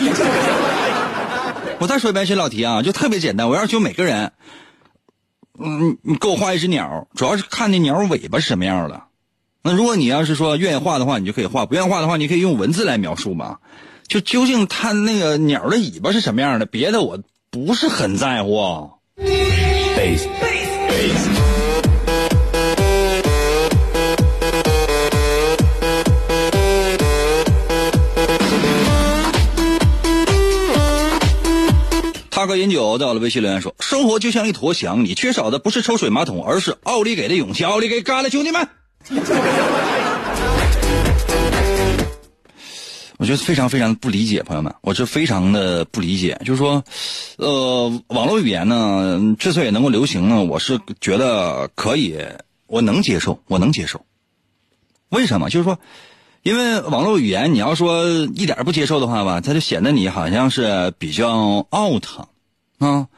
[1.80, 3.48] 我再说一遍这道题啊，就特别简单。
[3.48, 4.32] 我要求每个人，
[5.58, 9.04] 嗯，你给我画一只鸟，主要是看那鸟尾巴是什么样的。
[9.62, 13.56] 那如果你要是说愿意画的话，你就可以画；不愿意画的话，你可以用文字来描述嘛。
[14.06, 17.18] 就究竟它那个鸟的尾巴是什么样的，别的我
[17.50, 18.90] 不是很在乎。
[32.30, 37.64] 他哥饮酒，在我的微信留言说：“生活就像一坨翔，你缺少的不是抽水马桶，而是奥利给的勇气。
[37.64, 38.68] 奥利给干了，兄弟们！”
[43.18, 46.40] 我觉得非常非常不理解，朋友们，我是非常的不理解。
[46.46, 46.82] 就是说，
[47.36, 52.16] 呃，网络语言呢，之所以能够流行呢，我是觉得可以，
[52.66, 54.06] 我能接受，我能接受。
[55.10, 55.50] 为什么？
[55.50, 55.78] 就是说。
[56.44, 62.06] 因为网络语言，你要说一点不接受的话吧，它就显得你好像是比较 out
[62.78, 63.08] 啊。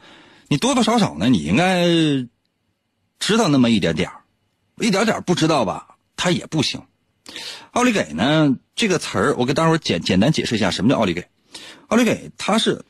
[0.47, 1.85] 你多多少少呢，你应该
[3.19, 4.09] 知道那么一点点
[4.79, 6.81] 一点点不知道吧，它也不行。
[7.71, 11.27] 奥利给呢这个词儿，我给大伙儿简简单解释一下什么叫奥利给。
[11.87, 12.83] 奥利给它是，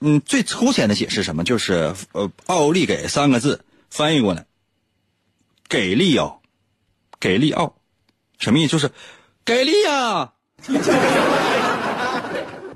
[0.00, 1.44] 嗯，最粗浅的解释什么？
[1.44, 4.46] 就是呃，奥利给三个字翻译过来，
[5.68, 6.40] 给力奥，
[7.18, 7.74] 给力奥，
[8.38, 8.72] 什么意思？
[8.72, 8.90] 就是。
[9.44, 10.34] 给力呀！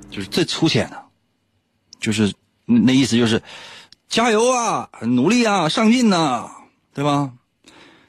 [0.09, 1.03] 就是最粗浅的，
[1.99, 2.33] 就是
[2.65, 3.43] 那意思，就是
[4.09, 6.49] 加油啊，努力啊，上进呐，
[6.95, 7.31] 对吧？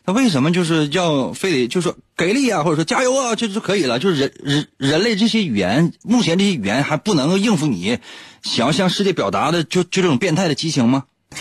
[0.06, 3.98] 那为什么就是要非得就说给力啊，或者说加油啊，这就可以了？
[3.98, 7.98] 就是人人人类这些语言，目前这些语言还不能应付你
[8.42, 11.04] 想要向世界表达的，就就这种变态的激情吗？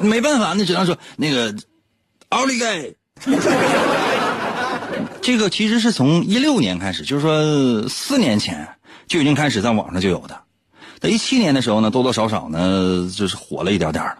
[0.00, 1.54] 没办法，你只能说那个
[2.28, 2.96] 奥利给。
[5.22, 8.68] 这个其实是从一六年开始，就是说四年前
[9.08, 10.42] 就已经开始在网上就有的。
[11.00, 14.18] 在一七年的时候呢，多多少少呢就是火了一点点了，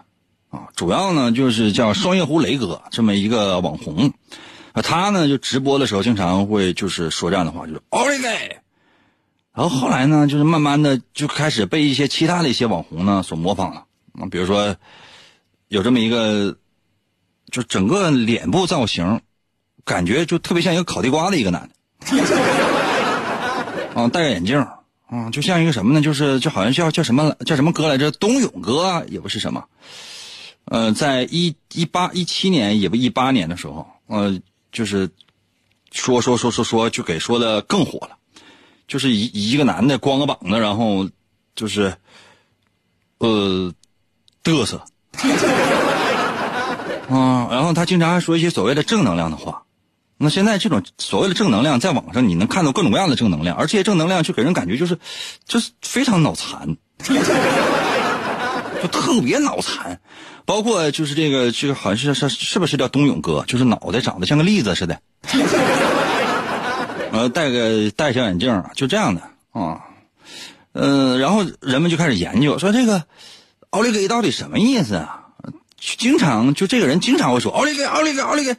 [0.75, 4.13] 主要呢就是叫双月湖雷哥这么一个网红，
[4.73, 8.27] 啊，他呢就直播的时候经常会就是说这样的话，就是奥利给。
[9.53, 13.85] 然后后来呢，就是慢慢的就开始被一些其他的一些网红呢所模仿了，
[14.19, 14.75] 啊，比如说
[15.67, 16.57] 有这么一个，
[17.51, 19.21] 就整个脸部造型。
[19.85, 21.69] 感觉就特别像一个烤地瓜的一个男
[22.01, 22.07] 的，
[23.95, 24.59] 啊，戴个眼镜，
[25.07, 26.01] 啊，就像一个什么呢？
[26.01, 28.11] 就是就好像叫叫什么叫什么哥来着？
[28.11, 29.63] 冬泳哥也不是什么，
[30.69, 34.39] 呃，在一一八一七年也不一八年的时候，呃，
[34.71, 35.09] 就是
[35.91, 38.17] 说说说说说就给说的更火了，
[38.87, 41.09] 就是一一个男的光个膀子，然后
[41.55, 41.95] 就是
[43.19, 43.73] 呃
[44.43, 44.83] 嘚瑟，
[47.09, 49.63] 啊， 然后他经常还说一些所谓的正能量的话。
[50.19, 54.97] 那现在这种所谓的正能量，在网上你能看到各种各样的正能量，而这些正能量就给人感觉就是，
[55.45, 56.75] 就是非常脑残，
[58.81, 59.99] 就特别脑残。
[60.45, 63.43] 包括就是这个，这个好像是是是不是叫冬泳哥？
[63.47, 64.99] 就是脑袋长得像个栗子似的，
[67.11, 69.21] 呃，戴个戴小眼镜，就这样的
[69.51, 69.81] 啊。
[70.71, 73.03] 嗯，然后人们就开始研究，说这个
[73.71, 75.25] 奥利给到底什么意思啊？
[75.79, 78.55] 经常就这个人经常会说奥利给，奥利给，奥利给。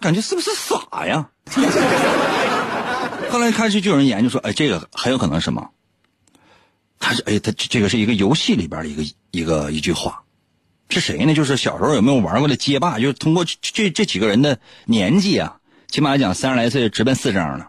[0.00, 1.28] 感觉是不是傻呀？
[3.30, 5.70] 后来开始就有人研究说，哎，这个很有可能什么？
[7.04, 10.22] 他是哎，他这个是一个游戏里边的一个一个一句话，
[10.88, 11.34] 是谁呢？
[11.34, 12.98] 就是小时候有没有玩过的街霸？
[12.98, 15.56] 就是通过这这几个人的年纪啊，
[15.88, 17.68] 起码来讲三十来岁，直奔四张了，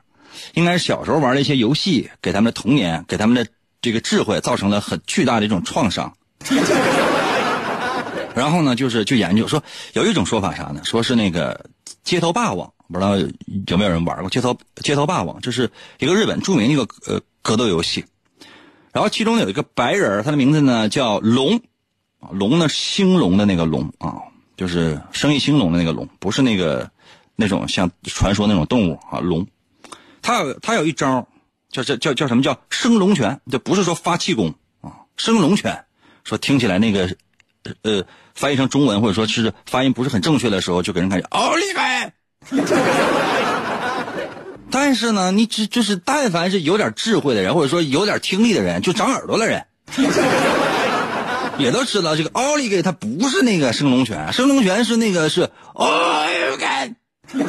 [0.53, 3.45] 应该是小时候玩的一些游戏，给他们的童年，给他们的
[3.81, 6.15] 这个智慧造成了很巨大的一种创伤。
[8.33, 9.61] 然后呢，就是就研究说，
[9.91, 10.81] 有一种说法啥呢？
[10.85, 11.65] 说是那个。
[12.03, 13.17] 街头霸王，不知道
[13.65, 15.41] 有没有人玩过街头街头霸王？
[15.41, 18.05] 这是一个日本著名一个呃格斗游戏。
[18.95, 21.59] 然后其中有一个白人，他的名字呢叫龙，
[22.31, 24.15] 龙呢兴隆的那个龙啊，
[24.55, 26.89] 就是生意兴隆的那个龙，不是那个
[27.35, 29.45] 那种像传说那种动物啊龙。
[30.21, 31.27] 他有他有一招
[31.69, 33.41] 叫叫叫叫什么叫升龙拳？
[33.51, 35.83] 这不是说发气功啊，升龙拳。
[36.23, 37.13] 说听起来那个
[37.81, 38.03] 呃。
[38.33, 41.79] 翻译成中文或者说是发音不是很正确的时候，就给人感觉奥利给。
[44.71, 49.65] 但是呢，你只就是但凡是有点智慧的人，或者说有点听力的人， 就长耳朵的人，
[51.57, 56.65] 也都知道这个奥利给他不是那个升龙拳，升龙拳是那个是奥利给。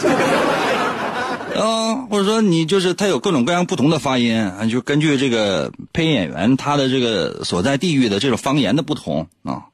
[1.57, 9.64] 啊，或者说你就是他有各种各样不同的发音啊，就根据这个配音演员他的这个所在地域的这种方言的不同啊。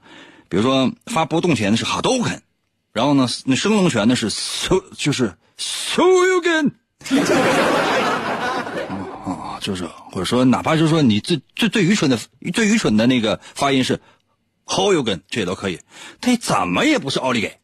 [0.49, 2.43] 比如说发波动拳的是哈都肯，
[2.93, 6.73] 然后呢，那升龙拳呢是 so 就是 so you can，
[9.25, 12.19] 啊，就是或者说哪怕就是说你最最最愚蠢的
[12.53, 14.01] 最愚蠢的那个发音是
[14.67, 15.81] Hogan，这也都可以。
[16.21, 17.59] 他怎么也不是奥利给。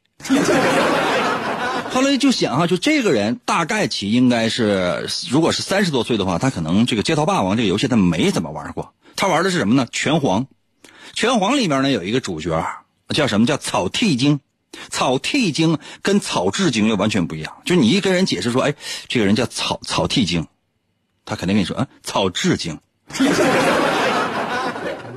[1.90, 8.94] 后来就想哈，就这个人大概其应该是，如果是三十多岁的话，他可能这个街头霸王这个游戏他没怎么玩过。
[9.16, 9.86] 他玩的是什么呢？
[9.90, 10.46] 拳皇。
[11.14, 12.64] 拳皇里面呢有一个主角
[13.08, 14.40] 叫什么叫草剃精。
[14.90, 17.56] 草剃精跟草雉精又完全不一样。
[17.64, 18.74] 就你一跟人解释说，哎，
[19.08, 20.46] 这个人叫草草剃精，
[21.24, 22.78] 他肯定跟你说，啊，草雉精。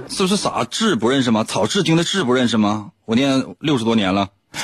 [0.09, 0.65] 是不是傻？
[0.65, 1.45] 雉不认识吗？
[1.45, 2.91] 草雉精的雉不认识吗？
[3.05, 4.29] 我念六十多年了。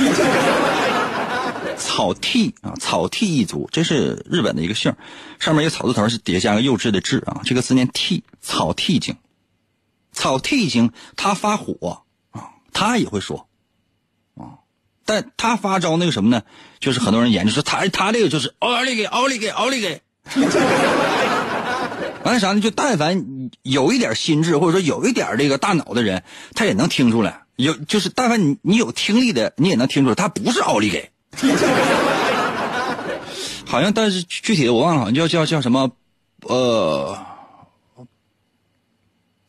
[1.77, 4.93] 草剃啊，草剃一族，这是日本的一个姓，
[5.39, 7.41] 上面一个草字头，是底下加个幼稚的稚啊。
[7.45, 9.15] 这个字念剃，草剃精，
[10.11, 13.47] 草剃精，他发火啊，他也会说，
[15.07, 16.43] 但他发招那个什么呢？
[16.79, 20.01] 就是很多人研究说他他这个就是奥利给奥利给奥利给，
[22.23, 22.61] 完了啥呢？
[22.61, 27.41] 就但凡有一点心智或者说有一点这个大脑的人，他也能听出来。
[27.55, 31.09] 有就是但凡你你有听力的，你也能听出来，他不是奥利给。
[33.65, 35.91] 好像，但是具体的我忘了，好像叫叫叫什么，
[36.41, 37.17] 呃，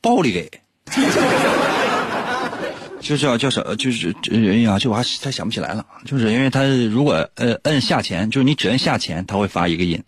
[0.00, 0.62] 暴力给，
[3.08, 5.86] 就叫叫什，就是哎呀，这我还太想不起来了。
[6.04, 9.98] 就是因为他如果呃摁下潜，就是你只摁下潜，他会发一个音；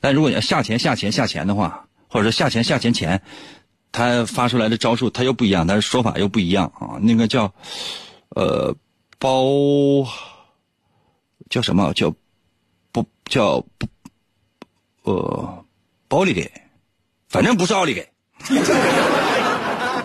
[0.00, 3.22] 但如果你要下潜下潜下潜的话，或者说下潜下潜前，
[3.92, 6.98] 他发出来的招数他又不一样，但是说法又不一样啊。
[7.00, 7.54] 那个叫
[8.30, 8.74] 呃
[9.18, 10.08] 包。
[11.48, 12.14] 叫什么叫
[12.92, 13.88] 不叫不
[15.02, 15.64] 呃
[16.06, 16.48] 奥利给，
[17.28, 18.08] 反正不是奥利给，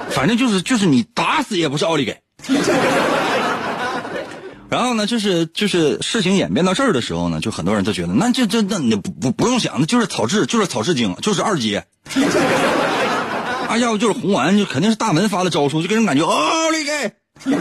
[0.10, 2.20] 反正就是就是你打死也不是奥利给。
[4.68, 11.86] 然后呢，就是就是事情演变到这儿的时候呢，就很多人都觉得，那这这那你不不不用想，那就是草雉，就是草雉精，就是二阶。
[13.70, 17.14] 啊，要不就是红丸，就肯定是大门发的招数，就给人感觉奥利给。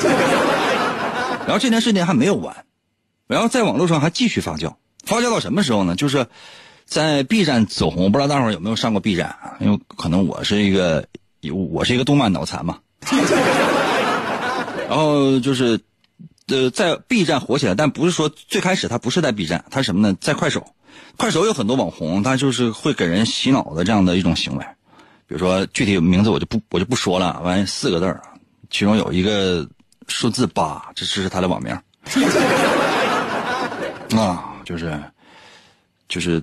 [1.46, 2.64] 然后这件事情还没有完。
[3.26, 5.94] 然后在网络上还继续发酵，发酵到什么时候呢？
[5.96, 6.26] 就是
[6.84, 9.56] 在 B 站走红，不知道大伙有没有上过 B 站啊？
[9.60, 11.06] 因为可能我是一个，
[11.52, 12.78] 我是一个动漫脑残嘛。
[14.94, 15.80] 然后就是，
[16.46, 20.16] 呃，在 B 站火起来，但不是说最开始他不是在 B 站，他什么呢？
[20.20, 20.72] 在快手，
[21.16, 24.64] 快手有很多网红，他就是会给人洗脑的这样的一种行为。
[25.26, 28.22] 比如说具体名字我就不我就不说了，完四个字儿，
[28.70, 29.68] 其中有一个
[30.06, 31.76] 数字八，这这是他的网名。
[34.16, 34.96] 啊，就是，
[36.08, 36.40] 就是，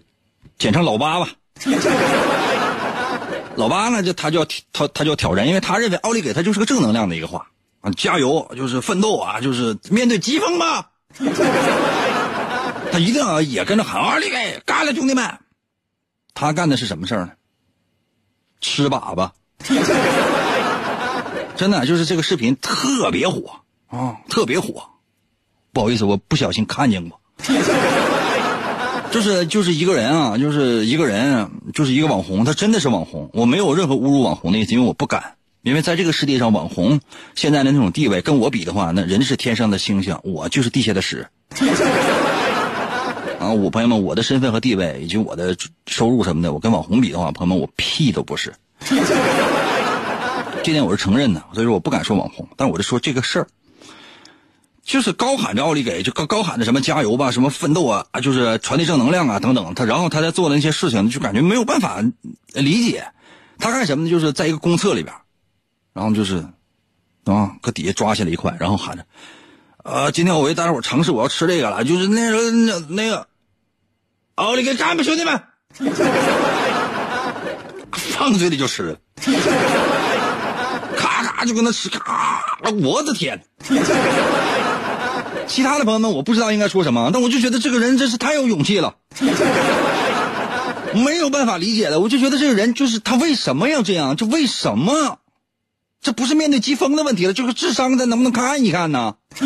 [0.57, 1.29] 简称老八吧。
[3.55, 7.47] 老八呢，就他就要他他就要挑战，因为他认为奥利给他就是个正能量的一个话
[7.82, 10.91] 啊，加油，就是奋斗啊，就是面对疾风吧。
[12.91, 15.39] 他一定要也跟着喊奥利给，干了，兄弟们。
[16.34, 17.32] 他干的是什么事儿呢？
[18.59, 19.32] 吃粑粑。
[21.55, 24.89] 真的，就是这个视频特别火啊，特别火。
[25.73, 27.19] 不好意思，我不小心看见过。
[29.11, 33.29] 就是就是一个人啊，就是一个人，就是一个网红，他真的是网红。
[33.34, 35.36] 我没有任何侮辱网红的意思，因为我不敢。
[35.64, 36.99] 因为在这个世界上，网红
[37.36, 41.28] 现在的那种地位跟我比的话，那人是天上的星星，我就是地下的屎。
[43.39, 45.55] 啊，我朋友们，我的身份和地位以及我的
[45.88, 48.53] 收入什么的，我跟网红比的话，朋友们，我屁都不是。
[50.64, 53.47] 这点我是承认的，所以说我不敢说网红，但我就说这个事儿。
[54.84, 59.76] 就是高喊着奥利给，就高高喊着什么加油吧，什么奋斗啊啊，就是传递正能量啊等等。
[59.76, 62.03] 他然后他在做的那些事情，就感觉没有办法
[62.53, 63.05] 理解。
[63.59, 64.09] 他干什么呢？
[64.09, 65.16] 就是在一个公厕里边，
[65.93, 66.45] 然后就是
[67.25, 69.05] 啊，搁底下抓起来一块，然后喊着
[69.83, 73.27] ：“呃，今天我为大家伙尝试，我要吃这个了。”就是那时候那那个
[74.35, 75.41] 奥利给干吧，兄弟们！
[77.91, 78.97] 放嘴里就吃，
[80.95, 82.43] 咔咔就跟那吃，咔！
[82.83, 83.43] 我的天！
[85.47, 88.95] 其他的朋友们，我不知道应该说什么，但我就觉得这个人真是太有勇气了，
[90.93, 91.99] 没有办法理解的。
[91.99, 94.15] 我就觉得这个人就是他为什么要这样？
[94.15, 95.19] 就为什么？
[96.01, 99.13] 这不是面对疾风的问题了，就是智商的能不能看一看呢？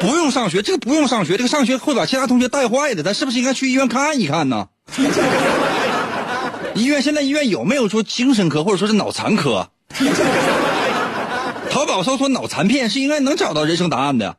[0.00, 3.02] 不用上学，这个不用上学，这个上学会把其他同学带坏的。
[3.02, 4.66] 咱是不是应该去医院看一看呢？
[6.74, 9.68] 医院现在医院有没有说精神科或者说是脑残科？
[11.70, 14.36] 淘宝搜索脑残片是应该能找到人生答案的。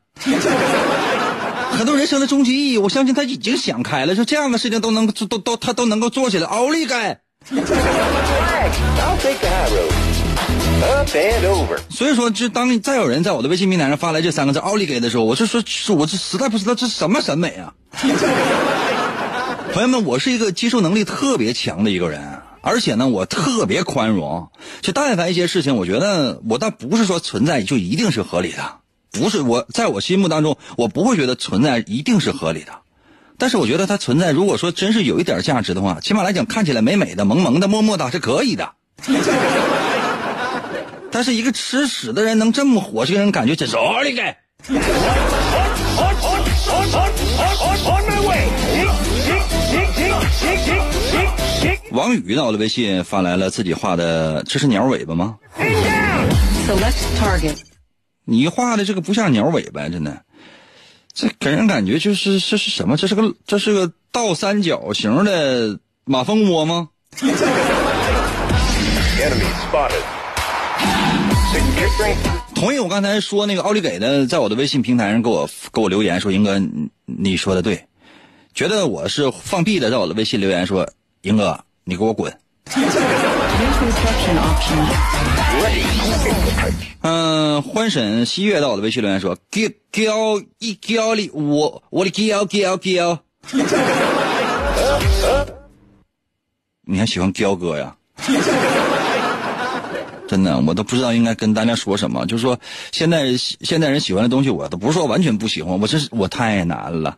[1.71, 6.45] 很多人生的终极意义，我相信他已经想开了，说这样的事情都能都都他都能够做起来。
[6.47, 7.17] 奥利给！
[11.89, 15.61] 所以说，就当再有人在我的微信平台上发来这三个字“奥利给”的时候，我就说，
[15.95, 17.73] 我这实在不知道这是什么审美啊！
[19.73, 22.39] 朋友们，我是一个接受能力特别强的一个人。
[22.61, 24.49] 而且呢，我特别宽容。
[24.82, 28.77] 就但凡一些事情，我觉得我倒不是说存在就一定是合理的，
[29.11, 32.73] 不是我在我心目当中，我不会觉得存在一定是合理的。
[33.38, 38.73] 但是我觉得它存在，如果说真是有一点价值的话，起码来讲看起来美美的、萌萌的、么么哒是可以的。
[41.12, 44.36] 但是一个吃屎的人能这么火，这个人感觉真是奥利给！
[51.91, 55.36] 王宇到我的微信发来了自己画的，这是鸟尾巴吗？
[58.24, 60.22] 你画的这个不像鸟尾巴，真的，
[61.14, 62.95] 这给人感觉就是这是什么？
[62.95, 66.89] 这是个这是个倒三角形的马蜂窝吗？
[72.55, 76.61] 同意我刚才说那个奥利给的，在我的微信平台上给我给我留言说，英哥
[77.05, 77.85] 你说的对，
[78.53, 80.87] 觉得我是放屁的，在我的微信留言说，
[81.21, 82.31] 英哥你给我滚。
[87.01, 93.19] 嗯，欢审西月到我的微信留言说，叫叫一叫里我我的 giao giao giao，，
[96.85, 97.95] 你还喜欢彪哥呀？
[100.32, 102.25] 真的，我都不知道应该跟大家说什么。
[102.25, 102.57] 就是说，
[102.93, 107.17] 现在现在人喜欢的东西，我都不是说完全不喜欢，我这是我太难了。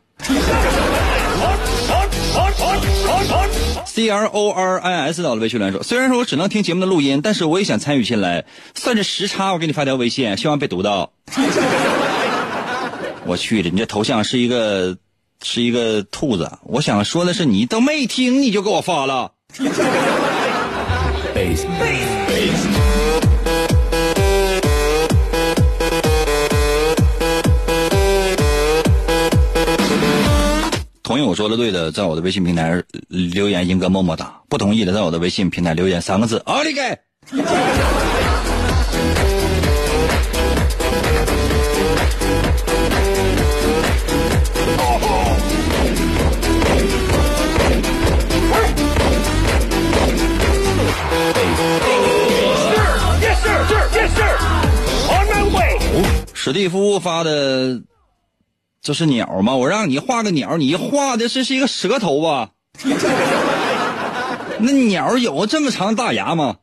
[3.86, 8.46] C R O R I S 到了微信来说，虽然说我只能听节目的录音，但是我也想参与进来。
[8.74, 11.12] 算着时差，我给你发条微信，希望被读到。
[13.28, 14.98] 我去的，你这头像是一个
[15.44, 16.54] 是一个兔子。
[16.64, 19.34] 我想说的是，你都没听，你就给我发了。
[31.14, 36.82] 同意我说的对的，在我的微信平台留言“英哥么么哒”；不同意的，在我的微信平台留言三个字“奥利给”。
[56.34, 57.84] 史蒂夫发的。
[58.84, 59.56] 这是鸟吗？
[59.56, 62.50] 我让你画个鸟，你画的这是一个舌头吧？
[64.60, 66.58] 那鸟有这么长大牙吗？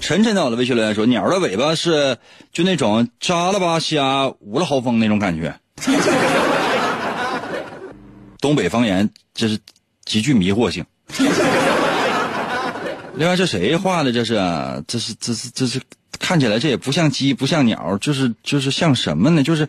[0.00, 2.16] 晨晨在我的微信留言说，鸟的尾巴是
[2.52, 5.52] 就那种扎了吧瞎无了豪风那种感觉。
[8.40, 9.58] 东北方言这是
[10.04, 10.84] 极具迷惑性。
[13.16, 14.12] 另外，这谁画的？
[14.12, 14.34] 这是
[14.86, 15.80] 这是这是这是。
[16.28, 19.42] 看起来这也不像鸡，不像鸟，就是就是像什么呢？
[19.42, 19.66] 就是，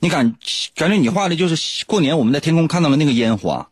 [0.00, 0.34] 你感
[0.74, 3.70] 感觉你画的就是过年我们在天空看到了那个烟花。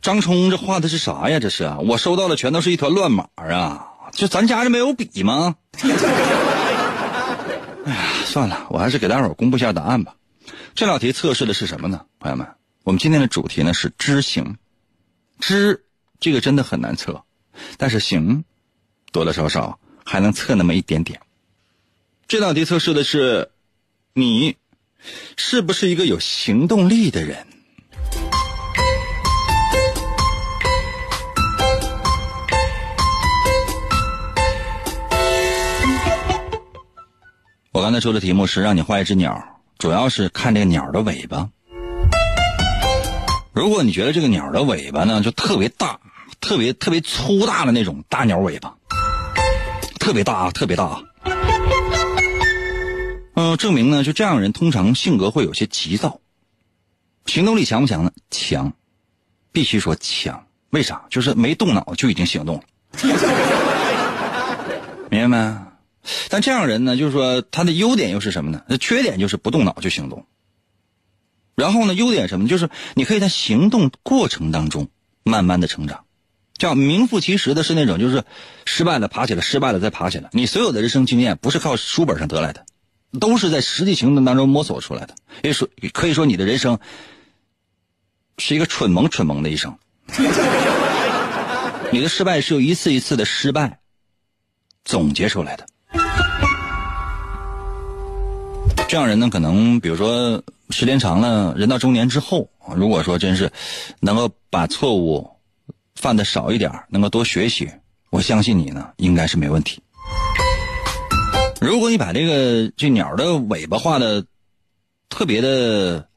[0.00, 1.38] 张冲这画的是啥呀？
[1.38, 3.86] 这是我收到的全都是一团乱码啊！
[4.10, 5.54] 就咱家这没有笔吗？
[7.84, 10.16] 哎呀，算了，我还是给大伙儿公布一下答案吧。
[10.74, 12.00] 这道题测试的是什么呢？
[12.18, 12.44] 朋友们，
[12.82, 14.56] 我们今天的主题呢是知行，
[15.38, 15.84] 知。
[16.22, 17.24] 这个真的很难测，
[17.78, 18.44] 但是行，
[19.10, 21.20] 多多少少还能测那么一点点。
[22.28, 23.50] 这道题测试的是
[24.14, 24.56] 你
[25.36, 27.44] 是不是一个有行动力的人。
[37.72, 41.50] 我刚才说的题目是让你画一只鸟，主要是看这个鸟的尾巴。
[43.52, 45.98] 如果你觉得这个鸟的尾巴呢就特别大。
[46.42, 48.76] 特别特别粗大的那种大鸟尾巴，
[49.98, 51.02] 特别大啊，特别大。
[53.34, 56.20] 嗯，证明呢，就这样人通常性格会有些急躁，
[57.26, 58.12] 行动力强不强呢？
[58.30, 58.74] 强，
[59.52, 60.46] 必须说强。
[60.70, 61.04] 为啥？
[61.08, 62.62] 就是没动脑就已经行动了，
[65.10, 65.58] 明白没？
[66.28, 68.62] 但这样人呢，就是说他的优点又是什么呢？
[68.66, 70.26] 那缺点就是不动脑就行动。
[71.54, 72.48] 然后呢，优点什么？
[72.48, 74.88] 就是你可以在行动过程当中
[75.22, 76.04] 慢慢的成长。
[76.62, 78.22] 叫名副其实的是那种，就是
[78.66, 80.30] 失败了爬起来，失败了再爬起来。
[80.30, 82.64] 你所有的人生经验不是靠书本上得来的，
[83.18, 85.16] 都是在实际行动当中摸索出来的。
[85.42, 86.78] 也说可以说你的人生
[88.38, 89.76] 是一个蠢萌蠢萌的一生。
[91.90, 93.80] 你的失败是由一次一次的失败
[94.84, 95.66] 总结出来的。
[98.86, 103.50] 这样人呢，可能比如说时间长了，人到中年之后，如果说真是
[103.98, 105.31] 能够把错误。
[105.94, 107.70] 犯的少一点，能够多学习，
[108.10, 109.82] 我相信你呢，应该是没问题。
[111.60, 114.26] 如果你把这个这鸟的尾巴画的
[115.08, 116.08] 特别的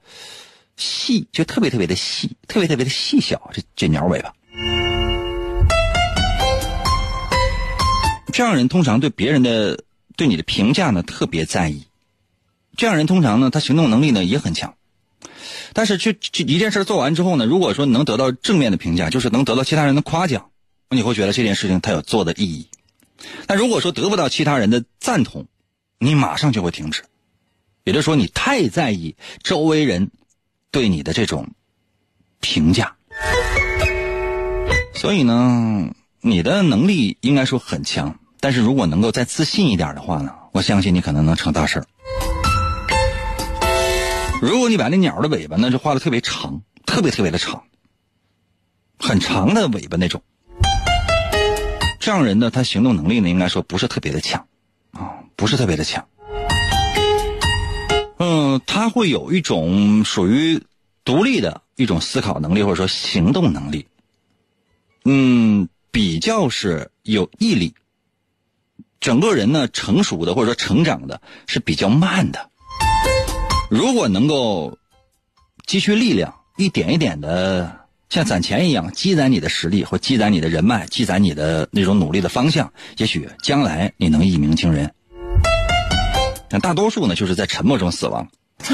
[0.76, 3.52] 细，就特别特别的细，特别特别的细小。
[3.54, 4.34] 这这鸟尾巴，
[8.34, 9.84] 这样人通常对别人的
[10.16, 11.86] 对你的评价呢特别在意。
[12.76, 14.74] 这样人通常呢，他行动能力呢也很强。
[15.78, 20.50] 但是，去去一件事做完之后呢，如果说能得到正面的评价，就是能得到其他人的夸奖，
[20.90, 22.70] 你会觉得这件事情它有做的意义。
[23.46, 25.48] 但如果说得不到其他人的赞同，
[26.00, 27.04] 你马上就会停止。
[27.84, 30.12] 也就是说，你太在意周围人
[30.72, 31.50] 对你的这种
[32.40, 32.96] 评价，
[34.94, 38.18] 所以呢，你的能力应该说很强。
[38.40, 41.86] 但是如果能够再自信一点的话呢，我相信你可能能成大事儿。
[44.42, 47.64] 如果你把那鸟的尾巴呢，就画的特别长，特别特别的长，
[49.00, 50.22] 很长的尾巴那种，
[52.00, 54.46] 这样人呢，他行动能力呢，应该说不是特别的强，
[54.92, 56.08] 啊，不是特别的强。
[58.18, 60.62] 嗯，他会有一种属于
[61.04, 63.88] 独立的一种思考能力，或者说行动能力。
[65.06, 67.74] 嗯，比较是有毅力，
[69.00, 72.52] 整个人呢成熟的或者说成长的是比较慢的。
[73.76, 74.78] 如果能够
[75.66, 84.94] 积蓄力量，一点一点的像攒钱一样积攒你的实力，或积攒你的人脉，积攒你的那种努力的方向，也许将来你能一鸣惊人。
[86.48, 88.30] 但大多数呢，就是在沉默中死亡。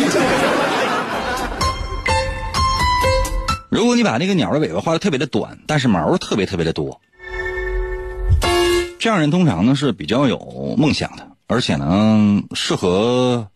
[3.71, 7.01] 如果你把那个鸟的尾巴画的特别的短，但是毛特别特别的多，
[8.99, 13.47] 这样人通常呢是比较有梦想的，而且呢适合。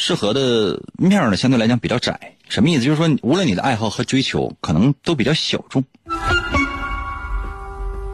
[0.00, 2.38] 适合的面呢，相对来讲比较窄。
[2.48, 2.84] 什么意思？
[2.84, 5.84] 就是说，无论你的爱好和追求，可能都比较小众。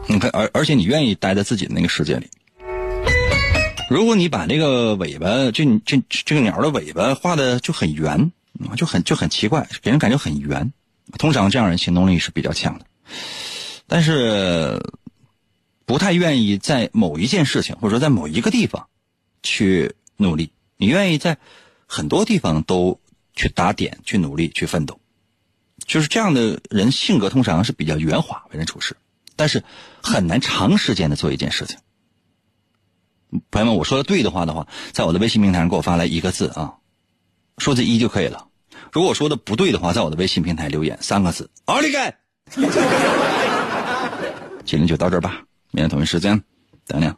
[0.05, 2.27] 你看，而而且你愿意待在自己的那个世界里。
[3.89, 8.33] 如果你把这个尾巴，这这这个鸟的尾巴画的就很圆，
[8.75, 10.73] 就很就很奇怪，给人感觉很圆。
[11.17, 12.85] 通常这样人行动力是比较强的，
[13.87, 14.83] 但是
[15.85, 18.87] 不太愿意在某一件事情或者说在某一个地方
[19.41, 20.51] 去努力。
[20.75, 21.37] 你愿意在。
[21.87, 22.99] 很多地方都
[23.33, 24.99] 去打点、去努力、去奋斗，
[25.85, 28.97] 就是这样的人性格通常是比较圆滑、为人处事，
[29.35, 29.63] 但是
[30.03, 31.77] 很难长时间的做一件事情。
[33.51, 36.75] 朋友们，我说的对的话的话，在我的微信平台上给我发来一个字啊，
[37.57, 38.47] 数字一就可以了。
[38.91, 42.15] 如果说的不对的话，在我的微信平台留言三个字：奥利给。
[44.65, 46.41] 今天就到这儿吧，明天同一时间，
[46.85, 47.15] 等等。